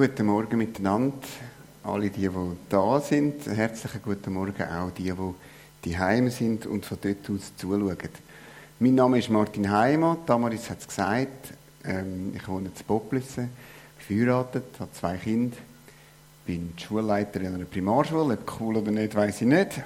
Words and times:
Guten 0.00 0.24
Morgen 0.24 0.56
miteinander, 0.56 1.18
alle 1.84 2.08
die, 2.08 2.26
die 2.26 2.56
da 2.70 3.00
sind. 3.00 3.46
Herzlichen 3.46 4.00
guten 4.00 4.32
Morgen 4.32 4.62
auch 4.62 4.90
die, 4.92 5.12
die 5.12 5.34
die 5.84 5.98
Heim 5.98 6.30
sind 6.30 6.64
und 6.64 6.86
von 6.86 6.96
dort 7.02 7.28
aus 7.28 7.54
zuschauen. 7.54 7.98
Mein 8.78 8.94
Name 8.94 9.18
ist 9.18 9.28
Martin 9.28 9.70
Heimer, 9.70 10.16
Damaris 10.24 10.70
hat 10.70 10.80
es 10.80 10.88
gesagt. 10.88 11.52
Ähm, 11.84 12.32
ich 12.34 12.48
wohne 12.48 12.70
in 12.74 12.84
Poplissen, 12.86 13.50
verheiratet, 13.98 14.64
habe 14.78 14.90
zwei 14.92 15.18
Kinder, 15.18 15.58
bin 16.46 16.72
Schulleiter 16.78 17.42
in 17.42 17.56
einer 17.56 17.66
Primarschule. 17.66 18.38
Ob 18.38 18.58
cool 18.58 18.78
oder 18.78 18.92
nicht, 18.92 19.14
weiß 19.14 19.42
ich 19.42 19.48
nicht. 19.48 19.82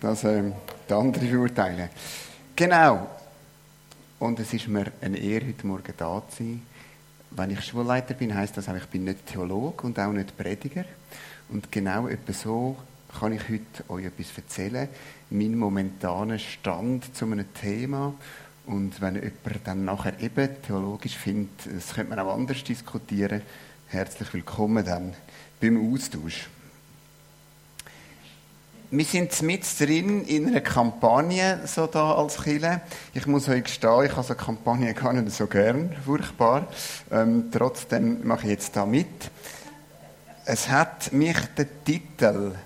Das 0.00 0.22
ähm, 0.22 0.52
die 0.88 0.94
anderen 0.94 1.28
beurteilen. 1.28 1.88
Genau. 2.54 3.04
Und 4.20 4.38
es 4.38 4.54
ist 4.54 4.68
mir 4.68 4.92
eine 5.00 5.18
Ehre, 5.18 5.48
heute 5.48 5.66
Morgen 5.66 5.94
da 5.96 6.22
zu 6.28 6.36
sein 6.36 6.62
wenn 7.30 7.50
ich 7.50 7.64
Schulleiter 7.64 8.14
bin, 8.14 8.34
heißt 8.34 8.56
das 8.56 8.68
auch, 8.68 8.76
ich 8.76 8.86
bin 8.86 9.04
nicht 9.04 9.26
Theologe 9.26 9.86
und 9.86 9.98
auch 9.98 10.12
nicht 10.12 10.36
Prediger. 10.36 10.84
Und 11.48 11.70
genau 11.70 12.08
etwa 12.08 12.32
so 12.32 12.76
kann 13.18 13.32
ich 13.32 13.48
heute 13.48 13.88
euch 13.88 14.04
etwas 14.04 14.36
erzählen, 14.36 14.88
meinen 15.30 15.58
momentanen 15.58 16.38
Stand 16.38 17.14
zu 17.14 17.24
einem 17.24 17.52
Thema. 17.54 18.14
Und 18.66 19.00
wenn 19.00 19.14
jemand 19.14 19.60
dann 19.64 19.84
nachher 19.84 20.20
eben 20.20 20.48
theologisch 20.62 21.16
findet, 21.16 21.66
das 21.74 21.94
könnte 21.94 22.10
man 22.10 22.18
auch 22.20 22.34
anders 22.34 22.62
diskutieren, 22.62 23.42
herzlich 23.88 24.32
willkommen 24.32 24.84
dann 24.84 25.14
beim 25.60 25.92
Austausch. 25.92 26.48
Wir 28.92 29.04
sind 29.04 29.40
mit 29.42 29.62
drin 29.78 30.24
in 30.24 30.48
einer 30.48 30.62
Kampagne, 30.62 31.60
so 31.64 31.86
da 31.86 32.14
als 32.14 32.42
Chile. 32.42 32.80
Ich 33.14 33.24
muss 33.28 33.48
euch 33.48 33.62
gestehen, 33.62 34.04
ich 34.04 34.10
habe 34.10 34.26
so 34.26 34.34
Kampagne 34.34 34.92
gar 34.94 35.12
nicht 35.12 35.30
so 35.30 35.46
gern, 35.46 35.94
furchtbar. 36.04 36.66
Ähm, 37.12 37.50
trotzdem 37.52 38.26
mache 38.26 38.46
ich 38.46 38.50
jetzt 38.50 38.74
da 38.74 38.84
mit. 38.86 39.30
Es 40.44 40.68
hat 40.68 41.12
mich 41.12 41.36
der 41.56 41.84
Titel 41.84 42.56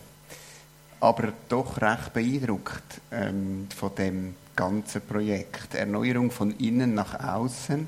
aber 0.99 1.35
doch 1.51 1.79
recht 1.83 2.15
beeindruckt 2.15 3.03
ähm, 3.13 3.69
von 3.77 3.95
dem 3.95 4.35
ganzen 4.57 5.03
Projekt. 5.03 5.75
Erneuerung 5.75 6.31
von 6.31 6.53
innen 6.57 6.95
nach 6.95 7.23
außen 7.23 7.87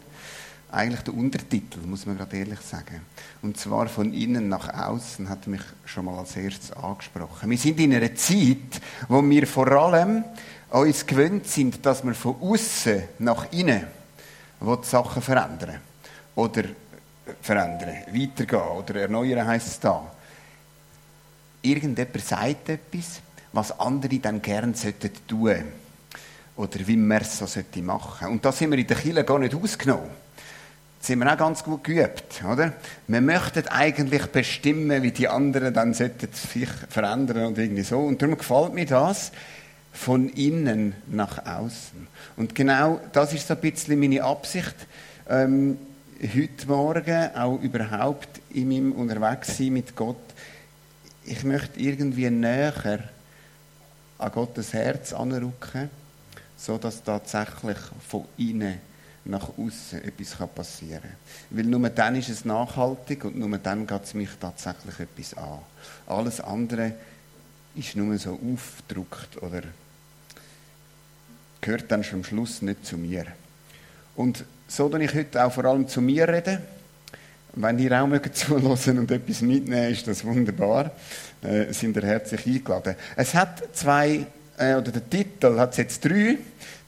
eigentlich 0.77 1.02
der 1.02 1.14
Untertitel, 1.14 1.80
muss 1.86 2.06
man 2.06 2.19
gerade 2.19 2.36
ehrlich 2.36 2.60
sagen. 2.60 3.00
Und 3.42 3.58
zwar 3.58 3.88
von 3.88 4.12
innen 4.12 4.48
nach 4.48 4.69
außen 4.69 5.28
hat 5.28 5.46
mich 5.46 5.62
schon 5.86 6.05
mal 6.05 6.18
als 6.18 6.36
erstes 6.36 6.72
angesprochen. 6.72 7.50
Wir 7.50 7.58
sind 7.58 7.80
in 7.80 7.94
einer 7.94 8.14
Zeit, 8.14 8.80
wo 9.08 9.22
wir 9.22 9.46
vor 9.46 9.68
allem 9.68 10.24
uns 10.70 11.06
gewöhnt 11.06 11.46
sind, 11.46 11.84
dass 11.84 12.05
wir 12.05 12.14
von 12.14 12.36
außen 12.41 13.02
nach 13.20 13.50
innen 13.52 13.86
die 14.60 14.86
Sachen 14.86 15.22
verändern. 15.22 15.80
Oder 16.34 16.64
verändern, 17.40 17.96
weitergehen 18.12 18.61
oder 18.61 19.00
erneuern 19.00 19.46
heisst 19.46 19.68
es 19.68 19.80
da. 19.80 20.12
Irgendjemand 21.62 22.24
sagt 22.24 22.68
etwas, 22.68 23.20
was 23.52 23.80
andere 23.80 24.18
dann 24.18 24.42
gern 24.42 24.74
tun 24.74 24.74
sollten. 24.77 25.64
Oder 26.56 26.86
wie 26.86 26.96
man 26.96 27.20
es 27.22 27.38
so 27.38 27.46
machen 27.83 28.18
sollte. 28.20 28.28
Und 28.28 28.44
da 28.44 28.52
sind 28.52 28.70
wir 28.70 28.78
in 28.78 28.86
der 28.86 28.96
Kirche 28.96 29.24
gar 29.24 29.38
nicht 29.38 29.55
ausgenommen 29.55 30.25
sind 31.06 31.20
wir 31.20 31.32
auch 31.32 31.38
ganz 31.38 31.62
gut 31.62 31.84
geübt, 31.84 32.42
oder? 32.42 32.72
Wir 33.06 33.20
möchten 33.20 33.68
eigentlich 33.68 34.26
bestimmen, 34.26 35.04
wie 35.04 35.12
die 35.12 35.28
anderen 35.28 35.72
dann 35.72 35.94
sich 35.94 36.10
verändern 36.88 37.46
und 37.46 37.58
irgendwie 37.58 37.84
so. 37.84 38.00
Und 38.00 38.20
darum 38.20 38.36
gefällt 38.36 38.74
mir 38.74 38.86
das 38.86 39.30
von 39.92 40.28
innen 40.30 40.96
nach 41.06 41.46
außen. 41.46 42.08
Und 42.36 42.56
genau 42.56 43.00
das 43.12 43.32
ist 43.32 43.46
so 43.46 43.54
ein 43.54 43.60
bisschen 43.60 44.00
meine 44.00 44.24
Absicht, 44.24 44.74
ähm, 45.28 45.78
heute 46.20 46.66
Morgen 46.66 47.36
auch 47.36 47.60
überhaupt 47.60 48.40
in 48.52 48.68
meinem 48.68 48.92
Unterwegssein 48.92 49.74
mit 49.74 49.94
Gott. 49.94 50.16
Ich 51.24 51.44
möchte 51.44 51.78
irgendwie 51.78 52.28
näher 52.30 52.98
an 54.18 54.32
Gottes 54.32 54.72
Herz 54.72 55.12
anrücken, 55.12 55.88
so 56.56 56.78
dass 56.78 57.05
tatsächlich 57.05 57.78
von 58.08 58.24
innen 58.39 58.80
nach 59.29 59.51
außen 59.59 60.03
etwas 60.05 60.37
passieren 60.55 61.03
kann. 61.03 61.11
Weil 61.51 61.64
nur 61.64 61.89
dann 61.91 62.17
ist 62.17 62.29
es 62.29 62.45
nachhaltig 62.45 63.25
und 63.25 63.37
nur 63.37 63.59
dann 63.59 63.87
geht 63.87 64.05
es 64.05 64.14
mich 64.14 64.31
tatsächlich 64.41 65.01
etwas 65.01 65.35
an. 65.35 65.59
Alles 66.07 66.41
andere 66.41 66.92
ist 67.75 67.97
nur 67.97 68.17
so 68.19 68.33
aufgedruckt 68.33 69.42
oder 69.42 69.63
gehört 71.61 71.91
dann 71.91 72.05
schon 72.05 72.20
am 72.20 72.25
Schluss 72.25 72.63
nicht 72.63 72.87
zu 72.87 72.97
mir. 72.97 73.27
Und 74.14 74.45
so 74.69 74.89
dass 74.89 75.01
ich 75.01 75.14
heute 75.14 75.45
auch 75.45 75.53
vor 75.53 75.64
allem 75.64 75.87
zu 75.89 76.01
mir 76.01 76.29
reden. 76.29 76.58
Wenn 77.55 77.79
ihr 77.79 78.03
auch 78.03 78.07
mögt 78.07 78.37
zuhören 78.37 78.98
und 78.98 79.11
etwas 79.11 79.41
mitnehmen, 79.41 79.93
ist 79.93 80.07
das 80.07 80.25
wunderbar. 80.25 80.91
Äh, 81.43 81.73
sind 81.73 81.97
ihr 81.97 82.03
herzlich 82.03 82.47
eingeladen. 82.47 82.97
Es 83.17 83.35
hat 83.35 83.63
zwei, 83.75 84.27
äh, 84.58 84.74
oder 84.74 84.92
der 84.92 85.08
Titel 85.08 85.58
hat 85.58 85.77
jetzt 85.77 86.05
drei. 86.05 86.39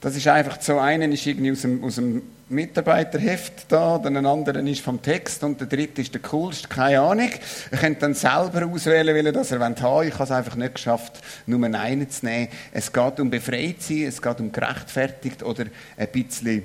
Das 0.00 0.14
ist 0.14 0.28
einfach 0.28 0.60
so, 0.60 0.78
einen 0.78 1.12
ist 1.12 1.26
irgendwie 1.26 1.52
aus 1.52 1.62
dem, 1.62 1.82
aus 1.82 1.96
dem 1.96 2.22
Mitarbeiterheft 2.50 3.66
da, 3.68 3.98
dann 3.98 4.16
ein 4.16 4.24
anderer 4.24 4.60
ist 4.60 4.80
vom 4.80 5.02
Text 5.02 5.44
und 5.44 5.60
der 5.60 5.66
dritte 5.66 6.00
ist 6.00 6.14
der 6.14 6.22
coolste, 6.22 6.68
keine 6.68 7.00
Ahnung. 7.00 7.30
Ihr 7.70 7.78
könnt 7.78 8.02
dann 8.02 8.14
selber 8.14 8.64
auswählen, 8.66 9.14
wie 9.14 9.20
ihr 9.20 9.32
das 9.32 9.50
ihr 9.50 9.60
wollt 9.60 9.82
haben. 9.82 10.08
Ich 10.08 10.14
habe 10.14 10.24
es 10.24 10.30
einfach 10.30 10.54
nicht 10.54 10.76
geschafft, 10.76 11.20
nur 11.46 11.62
einen 11.62 12.08
zu 12.08 12.24
nehmen. 12.24 12.48
Es 12.72 12.92
geht 12.92 13.20
um 13.20 13.28
befreit 13.28 13.82
sein, 13.82 14.04
es 14.04 14.22
geht 14.22 14.40
um 14.40 14.50
gerechtfertigt 14.50 15.42
oder 15.42 15.66
ein 15.96 16.08
bisschen 16.08 16.62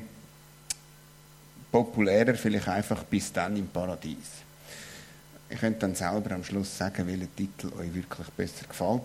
populärer, 1.72 2.36
vielleicht 2.36 2.68
einfach 2.70 3.04
bis 3.04 3.34
dann 3.34 3.58
im 3.58 3.68
Paradies. 3.68 4.44
Ihr 5.50 5.58
könnt 5.58 5.84
dann 5.84 5.96
selber 5.96 6.36
am 6.36 6.44
Schluss 6.44 6.78
sagen, 6.78 7.08
welcher 7.08 7.36
Titel 7.36 7.68
euch 7.80 7.94
wirklich 7.94 8.28
besser 8.38 8.66
gefällt. 8.68 9.04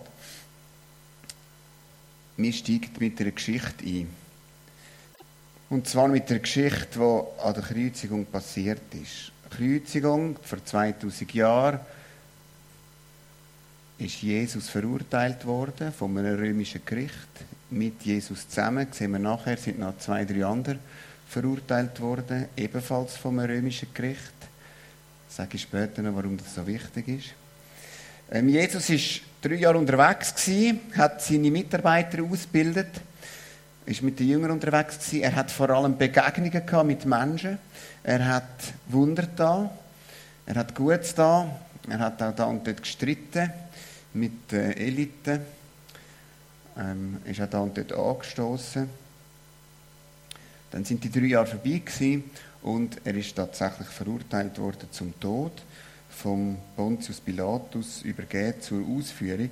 Mir 2.39 2.53
steigt 2.53 3.01
mit 3.01 3.19
einer 3.19 3.31
Geschichte 3.31 3.83
ein. 3.85 4.07
Und 5.69 5.89
zwar 5.89 6.07
mit 6.07 6.29
der 6.29 6.39
Geschichte, 6.39 6.97
die 6.97 7.41
an 7.43 7.53
der 7.53 7.63
Kreuzigung 7.63 8.25
passiert 8.27 8.81
ist. 8.93 9.33
Kreuzigung 9.49 10.37
vor 10.41 10.63
2000 10.63 11.33
Jahren 11.33 11.81
ist 13.97 14.21
Jesus 14.21 14.69
verurteilt 14.69 15.45
worden 15.45 15.91
von 15.91 16.17
einem 16.17 16.39
römischen 16.39 16.81
Gericht. 16.85 17.11
Mit 17.71 18.03
Jesus 18.03 18.47
zusammen, 18.47 18.87
sehen 18.91 19.11
wir 19.11 19.19
nachher, 19.19 19.57
sind 19.57 19.77
noch 19.77 19.97
zwei, 19.97 20.23
drei 20.23 20.45
andere 20.45 20.79
verurteilt 21.27 21.99
worden, 21.99 22.45
ebenfalls 22.55 23.17
vom 23.17 23.39
römischen 23.39 23.89
Gericht. 23.93 24.33
Ich 25.27 25.35
sage 25.35 25.57
ich 25.57 25.63
später 25.63 26.01
noch, 26.01 26.15
warum 26.15 26.37
das 26.37 26.55
so 26.55 26.65
wichtig 26.65 27.05
ist. 27.09 27.33
Ähm, 28.31 28.47
Jesus 28.47 28.89
ist 28.89 29.21
drei 29.41 29.55
Jahre 29.55 29.77
unterwegs 29.77 30.35
gewesen, 30.35 30.81
hat 30.97 31.21
seine 31.21 31.51
Mitarbeiter 31.51 32.23
ausgebildet, 32.23 33.01
ist 33.85 34.01
mit 34.01 34.19
den 34.19 34.29
Jüngern 34.29 34.51
unterwegs 34.51 34.99
gewesen. 34.99 35.23
Er 35.23 35.35
hat 35.35 35.51
vor 35.51 35.69
allem 35.69 35.97
Begegnungen 35.97 36.65
gehabt 36.65 36.85
mit 36.87 37.05
Menschen. 37.05 37.57
Er 38.03 38.25
hat 38.27 38.73
Wunder 38.87 39.27
da. 39.35 39.69
Er 40.45 40.55
hat 40.55 40.75
Gutes 40.75 41.15
da. 41.15 41.59
Er 41.89 41.99
hat 41.99 42.21
auch 42.21 42.35
da 42.35 42.45
und 42.45 42.67
dort 42.67 42.81
gestritten 42.81 43.51
mit 44.13 44.51
den 44.51 44.73
Eliten. 44.73 45.41
Ähm, 46.77 47.17
ist 47.25 47.41
auch 47.41 47.49
da 47.49 47.59
und 47.59 47.77
dort 47.77 47.93
angestoßen. 47.93 48.89
Dann 50.71 50.85
sind 50.85 51.03
die 51.03 51.11
drei 51.11 51.27
Jahre 51.27 51.47
vorbei 51.47 51.81
gewesen 51.83 52.25
und 52.61 53.01
er 53.03 53.15
ist 53.15 53.35
tatsächlich 53.35 53.87
verurteilt 53.87 54.59
worden 54.59 54.87
zum 54.91 55.19
Tod 55.19 55.53
vom 56.21 56.57
Pontius 56.75 57.21
Pilatus 57.21 58.01
übergeben 58.01 58.61
zur 58.61 58.85
Ausführung. 58.85 59.51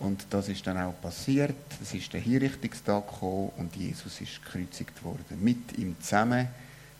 Und 0.00 0.26
das 0.30 0.48
ist 0.48 0.66
dann 0.66 0.78
auch 0.78 1.00
passiert. 1.00 1.54
Es 1.82 1.94
ist 1.94 2.12
der 2.12 2.20
Hinrichtungstag 2.20 3.06
gekommen 3.06 3.50
und 3.56 3.76
Jesus 3.76 4.20
ist 4.20 4.42
gekreuzigt 4.44 5.04
worden. 5.04 5.38
Mit 5.40 5.78
ihm 5.78 5.96
zusammen 6.00 6.48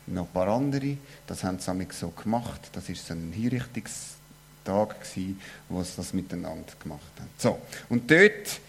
noch 0.07 0.27
ein 0.27 0.31
paar 0.31 0.47
andere. 0.47 0.97
Das 1.27 1.43
haben 1.43 1.59
sie 1.59 1.87
so 1.91 2.09
gemacht. 2.09 2.69
Das 2.73 2.87
ist 2.89 3.05
so 3.05 3.13
ein 3.13 3.31
Hinrichtungstag 3.31 5.01
gewesen, 5.01 5.39
wo 5.69 5.83
sie 5.83 5.93
das 5.97 6.13
miteinander 6.13 6.73
gemacht 6.81 7.01
haben. 7.19 7.29
So. 7.37 7.59
Und 7.89 8.09
dort, 8.09 8.59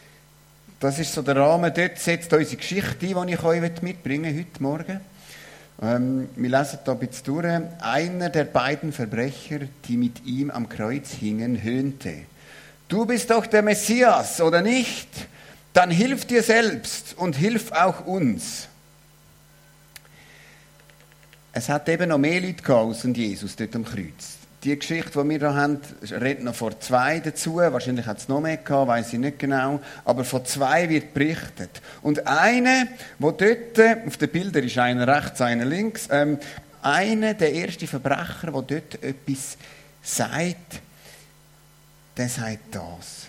das 0.80 0.98
ist 0.98 1.12
so 1.12 1.22
der 1.22 1.36
Rahmen, 1.36 1.72
dort 1.74 1.98
setzt 1.98 2.32
unsere 2.32 2.56
Geschichte 2.56 3.06
ein, 3.06 3.26
die 3.26 3.34
ich 3.34 3.42
euch 3.42 3.82
mitbringen 3.82 4.34
möchte, 4.34 4.50
heute 4.50 4.62
Morgen. 4.62 5.00
Ähm, 5.82 6.28
wir 6.36 6.50
lesen 6.50 6.78
da 6.84 6.92
ein 6.92 6.98
bisschen 6.98 7.24
durch. 7.24 7.62
Einer 7.80 8.30
der 8.30 8.44
beiden 8.44 8.92
Verbrecher, 8.92 9.60
die 9.86 9.96
mit 9.96 10.24
ihm 10.24 10.50
am 10.50 10.68
Kreuz 10.68 11.10
hingen, 11.10 11.62
höhnte. 11.62 12.22
Du 12.88 13.04
bist 13.04 13.30
doch 13.30 13.46
der 13.46 13.62
Messias, 13.62 14.40
oder 14.40 14.62
nicht? 14.62 15.08
Dann 15.72 15.90
hilf 15.90 16.24
dir 16.24 16.42
selbst 16.42 17.14
und 17.18 17.36
hilf 17.36 17.72
auch 17.72 18.06
uns. 18.06 18.68
Es 21.52 21.68
hat 21.68 21.88
eben 21.88 22.08
noch 22.08 22.18
mehr 22.18 22.40
Leute 22.40 22.62
gehabt 22.62 23.04
Jesus 23.16 23.56
dort 23.56 23.74
am 23.74 23.84
Kreuz 23.84 24.45
die 24.66 24.78
Geschichte, 24.78 25.22
die 25.22 25.28
wir 25.28 25.38
hier 25.38 25.54
haben, 25.54 25.80
redet 26.10 26.42
noch 26.42 26.54
vor 26.54 26.78
zwei 26.80 27.20
dazu. 27.20 27.56
Wahrscheinlich 27.56 28.04
hat 28.04 28.18
es 28.18 28.28
noch 28.28 28.40
mehr 28.40 28.56
gehabt, 28.56 28.88
weiß 28.88 29.12
ich 29.12 29.18
nicht 29.20 29.38
genau. 29.38 29.80
Aber 30.04 30.24
von 30.24 30.44
zwei 30.44 30.88
wird 30.88 31.14
berichtet. 31.14 31.80
Und 32.02 32.26
eine, 32.26 32.88
wo 33.20 33.30
dort, 33.30 33.78
auf 34.06 34.16
den 34.16 34.28
Bildern 34.28 34.64
ist 34.64 34.76
einer 34.76 35.06
rechts, 35.06 35.40
einer 35.40 35.64
links, 35.64 36.08
ähm, 36.10 36.38
einer, 36.82 37.34
der 37.34 37.52
erste 37.52 37.86
Verbrecher, 37.86 38.50
der 38.50 38.62
dort 38.62 39.02
etwas 39.04 39.56
sagt, 40.02 40.80
der 42.16 42.28
sagt 42.28 42.74
das. 42.74 43.26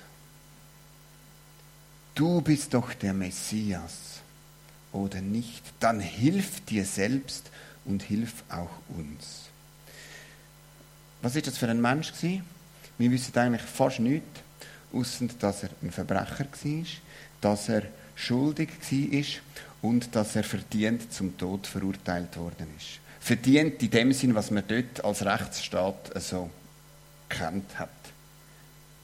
Du 2.16 2.42
bist 2.42 2.74
doch 2.74 2.94
der 2.96 3.14
Messias 3.14 4.22
oder 4.92 5.22
nicht, 5.22 5.62
dann 5.80 6.00
hilf 6.00 6.66
dir 6.66 6.84
selbst 6.84 7.52
und 7.86 8.02
hilf 8.02 8.44
auch 8.50 8.72
uns. 8.98 9.48
Was 11.22 11.36
ist 11.36 11.48
das 11.48 11.58
für 11.58 11.68
ein 11.68 11.82
Mensch? 11.82 12.12
Wir 12.22 13.12
wissen 13.12 13.38
eigentlich 13.38 13.62
fast 13.62 14.00
nichts, 14.00 14.42
außer 14.94 15.28
dass 15.40 15.64
er 15.64 15.70
ein 15.82 15.92
Verbrecher 15.92 16.46
war, 16.46 16.86
dass 17.42 17.70
er 17.70 17.84
schuldig 18.16 18.70
war 18.80 19.90
und 19.90 20.16
dass 20.16 20.36
er 20.36 20.44
verdient 20.44 21.12
zum 21.14 21.38
Tod 21.38 21.68
verurteilt 21.68 22.36
worden 22.38 22.68
ist. 22.78 23.00
Verdient 23.20 23.82
in 23.82 23.90
dem 23.90 24.14
Sinn, 24.14 24.36
was 24.36 24.52
man 24.52 24.64
dort 24.68 25.04
als 25.04 25.26
Rechtsstaat 25.26 26.12
so 26.22 26.50
kennt 27.30 27.78
hat. 27.78 27.90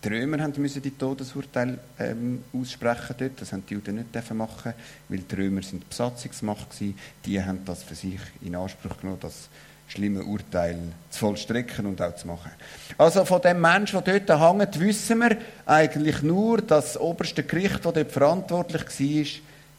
Die 0.04 0.10
Römer 0.10 0.50
müssen 0.58 0.82
die 0.82 0.92
Todesurteile 0.92 1.80
ähm, 1.98 2.44
aussprechen 2.54 3.16
dort. 3.18 3.42
Das 3.42 3.54
haben 3.54 3.64
die 3.66 3.74
Juden 3.74 3.96
nicht 3.96 4.34
machen, 4.34 4.74
weil 5.08 5.20
die 5.20 5.36
Römer 5.36 5.62
sind 5.62 5.88
Besatzungsmacht 5.88 6.82
waren. 6.82 7.00
Die 7.26 7.42
haben 7.42 7.64
das 7.64 7.84
für 7.84 7.96
sich 7.96 8.20
in 8.42 8.56
Anspruch 8.56 8.98
genommen, 8.98 9.20
das 9.22 9.48
schlimme 9.94 10.24
Urteil 10.24 10.78
zu 11.12 11.20
vollstrecken 11.20 11.86
und 11.86 12.02
auch 12.02 12.16
zu 12.16 12.26
machen. 12.26 12.52
Also 12.98 13.26
von 13.26 13.42
dem 13.42 13.62
Menschen, 13.62 14.04
der 14.04 14.20
dort 14.22 14.42
hängt, 14.42 14.80
wissen 14.80 15.20
wir 15.20 15.38
eigentlich 15.68 16.24
nur, 16.24 16.62
dass 16.62 16.94
das 16.94 17.02
oberste 17.02 17.44
Gericht, 17.44 17.86
das 17.86 17.94
dort 17.94 18.12
verantwortlich 18.12 18.84
war, 18.84 19.26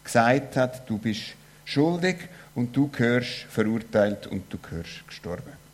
gesagt 0.04 0.56
hat, 0.56 0.88
du 0.88 0.98
bist 0.98 1.22
schuldig 1.64 2.16
und 2.54 2.76
du 2.76 2.88
gehörst 2.88 3.46
verurteilt 3.50 4.28
und 4.28 4.52
du 4.52 4.58
gehörst 4.58 5.06
gestorben. 5.08 5.64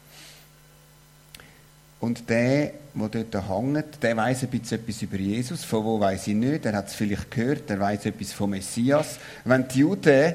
Und 2.00 2.30
der, 2.30 2.72
der 2.94 3.24
dort 3.24 3.48
hängt, 3.48 4.02
der 4.02 4.16
weiß 4.16 4.44
ein 4.44 4.48
bisschen 4.48 4.80
etwas 4.80 5.02
über 5.02 5.18
Jesus. 5.18 5.64
Von 5.64 5.84
wo 5.84 6.00
weiß 6.00 6.28
ich 6.28 6.34
nicht. 6.34 6.64
Er 6.64 6.72
hat 6.72 6.88
es 6.88 6.94
vielleicht 6.94 7.30
gehört. 7.30 7.68
Er 7.68 7.78
weiß 7.78 8.06
etwas 8.06 8.32
vom 8.32 8.50
Messias. 8.50 9.18
Wenn 9.44 9.68
die 9.68 9.80
Juden 9.80 10.34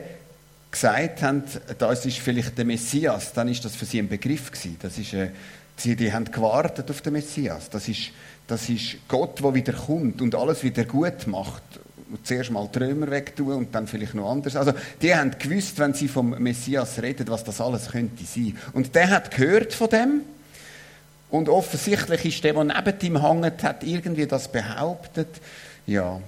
gesagt 0.75 1.21
haben, 1.21 1.43
das 1.77 2.05
ist 2.05 2.19
vielleicht 2.19 2.57
der 2.57 2.65
Messias, 2.65 3.33
dann 3.33 3.47
ist 3.47 3.63
das 3.63 3.75
für 3.75 3.85
sie 3.85 3.99
ein 3.99 4.09
Begriff 4.09 4.51
gewesen. 4.51 4.77
Das 4.81 4.97
ist, 4.97 5.13
äh, 5.13 5.29
sie 5.77 5.95
die 5.95 6.11
haben 6.11 6.25
gewartet 6.25 6.91
auf 6.91 7.01
den 7.01 7.13
Messias. 7.13 7.69
Das 7.69 7.87
ist, 7.87 8.11
das 8.45 8.69
ist 8.69 8.97
Gott, 9.07 9.41
der 9.41 9.53
wieder 9.53 9.73
kommt 9.73 10.21
und 10.21 10.35
alles 10.35 10.63
wieder 10.63 10.83
gut 10.83 11.27
macht. 11.27 11.63
Zuerst 12.23 12.51
mal 12.51 12.67
Trömer 12.67 13.09
wegtun 13.09 13.53
und 13.53 13.73
dann 13.73 13.87
vielleicht 13.87 14.13
noch 14.13 14.29
anders. 14.29 14.55
Also, 14.55 14.73
die 15.01 15.15
haben 15.15 15.31
gewusst, 15.39 15.79
wenn 15.79 15.93
sie 15.93 16.07
vom 16.07 16.31
Messias 16.31 17.01
reden, 17.01 17.27
was 17.29 17.43
das 17.43 17.59
alles 17.59 17.89
könnte 17.91 18.23
sein. 18.25 18.57
Und 18.73 18.93
der 18.93 19.09
hat 19.09 19.31
gehört 19.31 19.73
von 19.73 19.89
dem. 19.89 20.21
Und 21.29 21.49
offensichtlich 21.49 22.25
ist 22.25 22.43
der, 22.43 22.53
der 22.53 22.63
neben 22.65 22.99
ihm 23.01 23.21
hängt, 23.21 23.63
hat 23.63 23.83
irgendwie 23.83 24.27
das 24.27 24.51
behauptet. 24.51 25.29
Ja, 25.87 26.21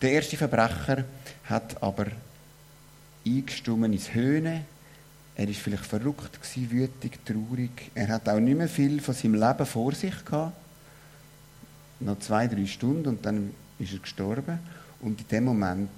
der 0.00 0.12
erste 0.12 0.36
Verbrecher 0.36 1.04
hat 1.44 1.82
aber 1.82 2.06
eingestummen 3.38 3.92
ins 3.92 4.14
Höhne. 4.14 4.64
Er 5.36 5.48
ist 5.48 5.60
vielleicht 5.60 5.86
verrückt 5.86 6.40
gewesen, 6.40 6.70
wütig, 6.70 7.18
traurig. 7.24 7.90
Er 7.94 8.08
hat 8.08 8.28
auch 8.28 8.40
nicht 8.40 8.58
mehr 8.58 8.68
viel 8.68 9.00
von 9.00 9.14
seinem 9.14 9.34
Leben 9.34 9.66
vor 9.66 9.92
sich 9.92 10.24
gehabt. 10.24 10.56
Noch 12.00 12.18
zwei, 12.18 12.46
drei 12.46 12.66
Stunden 12.66 13.08
und 13.08 13.24
dann 13.24 13.54
ist 13.78 13.92
er 13.92 13.98
gestorben. 14.00 14.58
Und 15.00 15.20
in 15.20 15.28
dem 15.28 15.44
Moment 15.44 15.90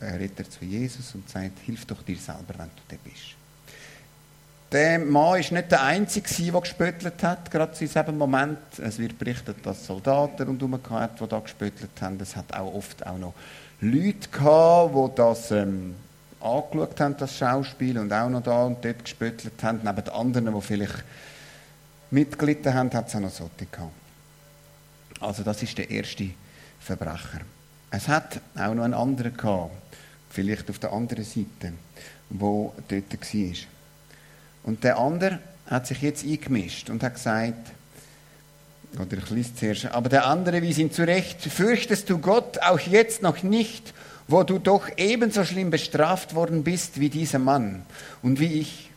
redet 0.00 0.38
er 0.38 0.50
zu 0.50 0.64
Jesus 0.64 1.14
und 1.14 1.28
sagt, 1.28 1.58
hilf 1.64 1.84
doch 1.86 2.02
dir 2.02 2.16
selber, 2.16 2.54
wenn 2.58 2.68
du 2.68 2.82
da 2.88 2.96
bist. 3.02 3.36
Der 4.72 4.98
Mann 4.98 5.12
war 5.14 5.36
nicht 5.36 5.70
der 5.70 5.82
Einzige, 5.82 6.52
der 6.52 6.60
gespöttelt 6.60 7.22
hat, 7.22 7.50
gerade 7.50 7.72
in 7.72 7.78
diesem 7.86 8.18
Moment. 8.18 8.58
Es 8.78 8.98
wird 8.98 9.16
berichtet, 9.18 9.64
dass 9.64 9.86
Soldaten 9.86 10.42
rundherum 10.42 10.80
hatten, 10.90 11.24
die 11.24 11.28
da 11.28 11.38
gespöttelt 11.38 11.90
haben. 12.00 12.18
Es 12.20 12.34
hat 12.34 12.52
auch 12.52 12.74
oft 12.74 13.06
auch 13.06 13.16
noch 13.16 13.34
Leute 13.80 14.28
gehabt, 14.30 14.94
die 14.94 15.14
das 15.16 15.50
ähm, 15.52 15.94
angeschaut 16.40 17.00
haben, 17.00 17.16
das 17.16 17.36
Schauspiel, 17.36 17.98
und 17.98 18.12
auch 18.12 18.28
noch 18.28 18.42
da 18.42 18.64
und 18.64 18.84
dort 18.84 19.04
gespöttelt 19.04 19.62
haben. 19.62 19.80
Neben 19.82 20.04
den 20.04 20.14
anderen, 20.14 20.54
die 20.54 20.60
vielleicht 20.60 21.04
mitgelitten 22.10 22.74
haben, 22.74 22.92
hat 22.92 23.08
es 23.08 23.16
auch 23.16 23.20
noch 23.20 23.30
solche 23.30 23.66
gehabt. 23.70 23.92
Also 25.20 25.42
das 25.42 25.62
ist 25.62 25.76
der 25.78 25.90
erste 25.90 26.30
Verbrecher. 26.80 27.40
Es 27.90 28.08
hat 28.08 28.40
auch 28.54 28.74
noch 28.74 28.84
einen 28.84 28.94
anderen 28.94 29.36
gehabt, 29.36 29.70
vielleicht 30.30 30.68
auf 30.70 30.78
der 30.78 30.92
anderen 30.92 31.24
Seite, 31.24 31.72
wo 32.30 32.74
dort 32.88 33.12
war. 33.12 33.56
Und 34.64 34.84
der 34.84 34.98
andere 34.98 35.38
hat 35.66 35.86
sich 35.86 36.02
jetzt 36.02 36.24
eingemischt 36.24 36.90
und 36.90 37.02
hat 37.02 37.14
gesagt, 37.14 37.72
oder 38.98 39.16
ich 39.16 39.30
lese 39.30 39.54
zuerst, 39.54 39.86
aber 39.86 40.08
der 40.08 40.26
andere 40.26 40.62
wies 40.62 40.78
ihn 40.78 40.92
zurecht, 40.92 41.40
fürchtest 41.42 42.08
du 42.08 42.18
Gott 42.18 42.58
auch 42.62 42.78
jetzt 42.78 43.22
noch 43.22 43.42
nicht, 43.42 43.92
wo 44.28 44.42
du 44.42 44.58
doch 44.58 44.88
ebenso 44.96 45.44
schlimm 45.44 45.70
bestraft 45.70 46.34
worden 46.34 46.64
bist 46.64 46.98
wie 47.00 47.08
dieser 47.08 47.38
Mann 47.38 47.82
und 48.22 48.40
wie 48.40 48.60
ich, 48.60 48.90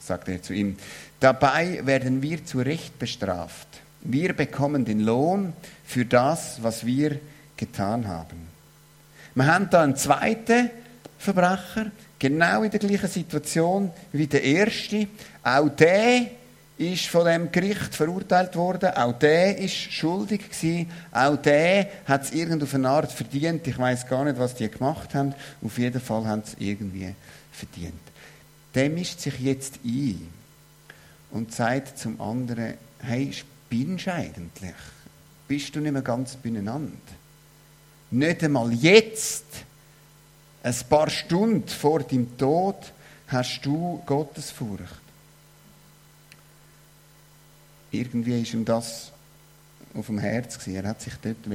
sagte 0.00 0.32
er 0.32 0.42
zu 0.42 0.52
ihm. 0.52 0.76
Dabei 1.20 1.84
werden 1.84 2.22
wir 2.22 2.44
zu 2.44 2.58
Recht 2.58 2.98
bestraft. 2.98 3.68
Wir 4.00 4.32
bekommen 4.32 4.84
den 4.84 5.00
Lohn 5.00 5.52
für 5.84 6.04
das, 6.04 6.62
was 6.62 6.86
wir 6.86 7.18
getan 7.56 8.06
haben. 8.06 8.48
Wir 9.34 9.46
haben 9.46 9.68
da 9.70 9.82
einen 9.82 9.96
zweiten 9.96 10.70
Verbrecher, 11.18 11.90
genau 12.18 12.62
in 12.62 12.70
der 12.70 12.80
gleichen 12.80 13.08
Situation 13.08 13.90
wie 14.12 14.26
der 14.26 14.42
erste. 14.42 15.08
Auch 15.42 15.68
der 15.68 16.26
ist 16.78 17.06
von 17.06 17.26
dem 17.26 17.50
Gericht 17.50 17.94
verurteilt 17.94 18.54
worden. 18.54 18.90
Auch 18.90 19.12
der 19.18 19.58
ist 19.58 19.74
schuldig 19.74 20.48
gewesen. 20.48 20.90
Auch 21.10 21.36
der 21.36 21.88
hat 22.06 22.22
es 22.22 22.32
irgendeine 22.32 22.88
Art 22.88 23.10
verdient. 23.10 23.66
Ich 23.66 23.76
weiß 23.76 24.06
gar 24.06 24.24
nicht, 24.24 24.38
was 24.38 24.54
die 24.54 24.70
gemacht 24.70 25.12
haben. 25.14 25.34
Auf 25.62 25.76
jeden 25.76 26.00
Fall 26.00 26.24
haben 26.24 26.42
sie 26.44 26.52
es 26.52 26.60
irgendwie 26.60 27.14
verdient. 27.50 28.00
Der 28.74 28.90
mischt 28.90 29.18
sich 29.18 29.40
jetzt 29.40 29.80
ein 29.84 30.28
und 31.32 31.52
sagt 31.52 31.98
zum 31.98 32.20
anderen, 32.20 32.74
hey, 33.00 33.32
spinnst 33.32 34.06
du 34.06 34.14
eigentlich? 34.14 34.76
Bist 35.48 35.74
du 35.74 35.80
nicht 35.80 35.92
mehr 35.92 36.02
ganz 36.02 36.36
beieinander? 36.36 36.92
Nicht 38.12 38.44
einmal 38.44 38.72
jetzt, 38.72 39.46
ein 40.62 40.74
paar 40.88 41.10
Stunden 41.10 41.68
vor 41.68 42.00
deinem 42.00 42.38
Tod, 42.38 42.92
hast 43.26 43.62
du 43.62 44.00
Gottesfurcht 44.06 45.07
irgendwie 47.90 48.40
ist 48.40 48.54
ihm 48.54 48.64
das 48.64 49.12
auf 49.94 50.06
dem 50.06 50.18
Herz 50.18 50.58
gewesen. 50.58 50.76
Er 50.76 50.88
hat 50.88 51.00
sich 51.00 51.14
dort 51.22 51.48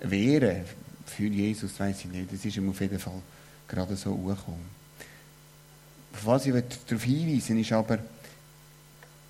wehren 0.00 0.64
für 1.06 1.26
Jesus, 1.26 1.78
weiß 1.78 2.00
ich 2.00 2.06
nicht. 2.06 2.32
Das 2.32 2.44
ist 2.44 2.56
ihm 2.56 2.68
auf 2.68 2.80
jeden 2.80 2.98
Fall 2.98 3.20
gerade 3.66 3.96
so 3.96 4.14
angekommen. 4.14 4.78
Was 6.24 6.46
ich 6.46 6.54
darauf 6.86 7.02
hinweisen 7.02 7.58
ist 7.58 7.72
aber, 7.72 7.98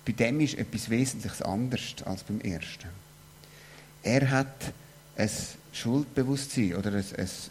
bei 0.05 0.11
dem 0.13 0.39
ist 0.39 0.57
etwas 0.57 0.89
Wesentliches 0.89 1.41
anders 1.41 1.95
als 2.05 2.23
beim 2.23 2.41
ersten. 2.41 2.89
Er 4.01 4.29
hat 4.31 4.73
ein 5.17 5.29
Schuldbewusstsein 5.73 6.75
oder 6.75 6.93
ein, 6.93 7.05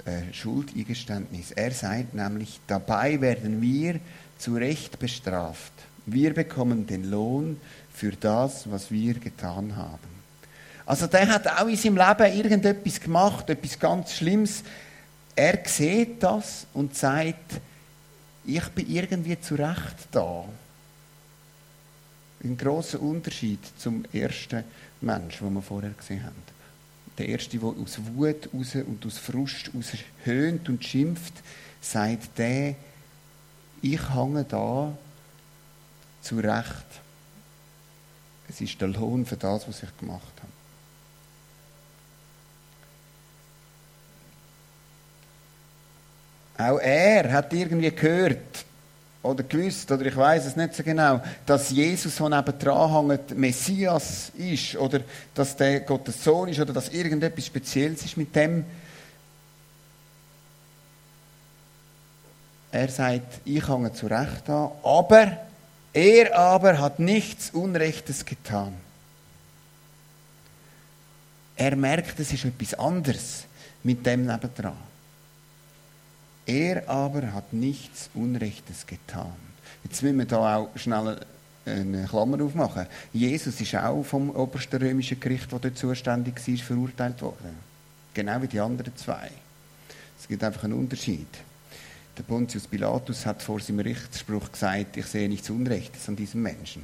ein 0.07 0.35
Schuldeingeständnis. 0.35 1.53
Er 1.53 1.71
sagt 1.71 2.15
nämlich, 2.15 2.61
dabei 2.67 3.21
werden 3.21 3.61
wir 3.61 4.01
zu 4.39 4.55
Recht 4.55 4.99
bestraft. 4.99 5.73
Wir 6.11 6.33
bekommen 6.33 6.87
den 6.87 7.11
Lohn 7.11 7.61
für 7.93 8.13
das, 8.13 8.71
was 8.71 8.91
wir 8.91 9.15
getan 9.15 9.77
haben. 9.77 10.19
Also 10.87 11.07
der 11.07 11.29
hat 11.29 11.47
auch 11.47 11.67
in 11.67 11.77
seinem 11.77 11.99
Leben 11.99 12.35
irgendetwas 12.35 12.99
gemacht, 12.99 13.51
etwas 13.51 13.79
ganz 13.79 14.15
Schlimmes. 14.15 14.63
Er 15.37 15.59
sieht 15.67 16.23
das 16.23 16.67
und 16.73 16.97
sagt, 16.97 17.61
ich 18.47 18.69
bin 18.69 18.89
irgendwie 18.89 19.39
zu 19.39 19.55
Recht 19.57 20.09
da. 20.11 20.45
Ein 22.43 22.57
großer 22.57 23.03
Unterschied 23.03 23.61
zum 23.77 24.05
ersten 24.11 24.65
Mensch, 25.03 25.41
den 25.41 25.53
wir 25.53 25.63
vorher 25.63 25.91
gesehen 25.91 26.25
haben. 26.25 26.43
Der 27.19 27.29
erste, 27.29 27.59
der 27.59 27.69
aus 27.69 27.99
Wut 28.15 28.49
raus 28.55 28.75
und 28.77 29.05
aus 29.05 29.19
Frust 29.19 29.71
raus 29.75 29.93
höhnt 30.25 30.69
und 30.71 30.83
schimpft, 30.83 31.35
sagt 31.83 32.39
der, 32.39 32.77
ich 33.83 34.09
hange 34.09 34.45
da 34.45 34.97
zu 36.29 36.39
Recht. 36.41 36.87
Es 38.51 38.61
ist 38.61 38.79
der 38.81 38.89
Lohn 38.89 39.25
für 39.25 39.37
das, 39.37 39.67
was 39.67 39.83
ich 39.83 39.97
gemacht 39.97 40.23
habe. 46.59 46.71
Auch 46.71 46.79
er 46.81 47.33
hat 47.33 47.53
irgendwie 47.53 47.91
gehört 47.91 48.65
oder 49.23 49.43
gewusst, 49.43 49.91
oder 49.91 50.05
ich 50.05 50.17
weiß 50.17 50.45
es 50.47 50.57
nicht 50.57 50.75
so 50.75 50.83
genau, 50.83 51.23
dass 51.47 51.71
Jesus, 51.71 52.17
der 52.17 52.29
nebendran 52.29 53.09
hängt, 53.09 53.39
Messias 53.39 54.31
ist 54.37 54.77
oder 54.77 55.01
dass 55.35 55.57
der 55.57 55.81
Gottes 55.81 56.23
Sohn 56.23 56.49
ist 56.49 56.61
oder 56.61 56.75
dass 56.75 56.91
irgendetwas 56.91 57.47
Spezielles 57.47 58.05
ist 58.05 58.17
mit 58.17 58.35
dem. 58.37 58.65
Er 62.71 62.89
sagt, 62.89 63.41
ich 63.47 63.67
hänge 63.67 63.93
zu 63.95 64.07
Recht 64.09 64.51
an, 64.51 64.73
aber 64.83 65.48
er 65.99 66.39
aber 66.39 66.79
hat 66.79 67.01
nichts 67.01 67.51
Unrechtes 67.51 68.25
getan. 68.25 68.73
Er 71.57 71.75
merkt, 71.75 72.21
es 72.21 72.33
ist 72.33 72.45
etwas 72.45 72.75
anderes 72.75 73.45
mit 73.83 74.07
dem 74.07 74.27
nebendran. 74.27 74.77
Er 76.47 76.89
aber 76.89 77.33
hat 77.33 77.53
nichts 77.53 78.11
Unrechtes 78.15 78.87
getan. 78.87 79.35
Jetzt 79.83 80.01
müssen 80.03 80.19
wir 80.19 80.27
da 80.27 80.57
auch 80.57 80.71
schnell 80.77 81.21
eine 81.67 82.07
Klammer 82.07 82.45
aufmachen. 82.45 82.87
Jesus 83.13 83.61
ist 83.61 83.75
auch 83.75 84.05
vom 84.05 84.31
obersten 84.31 84.81
römischen 84.81 85.19
Gericht, 85.19 85.53
das 85.53 85.61
dort 85.61 85.77
zuständig 85.77 86.37
war, 86.47 86.57
verurteilt 86.59 87.21
worden. 87.23 87.57
Genau 88.15 88.41
wie 88.41 88.49
die 88.49 88.61
anderen 88.61 88.97
zwei. 88.97 89.31
Es 90.19 90.29
gibt 90.29 90.45
einfach 90.45 90.63
einen 90.63 90.75
Unterschied. 90.75 91.27
Der 92.19 92.25
Pontius 92.25 92.67
Pilatus 92.67 93.25
hat 93.27 93.41
vor 93.43 93.61
seinem 93.61 93.79
Rechtsspruch 93.79 94.51
gesagt, 94.51 94.97
ich 94.97 95.07
sehe 95.07 95.29
nichts 95.29 95.51
Unrechtes 95.51 96.09
an 96.09 96.17
diesem 96.17 96.43
Menschen. 96.43 96.83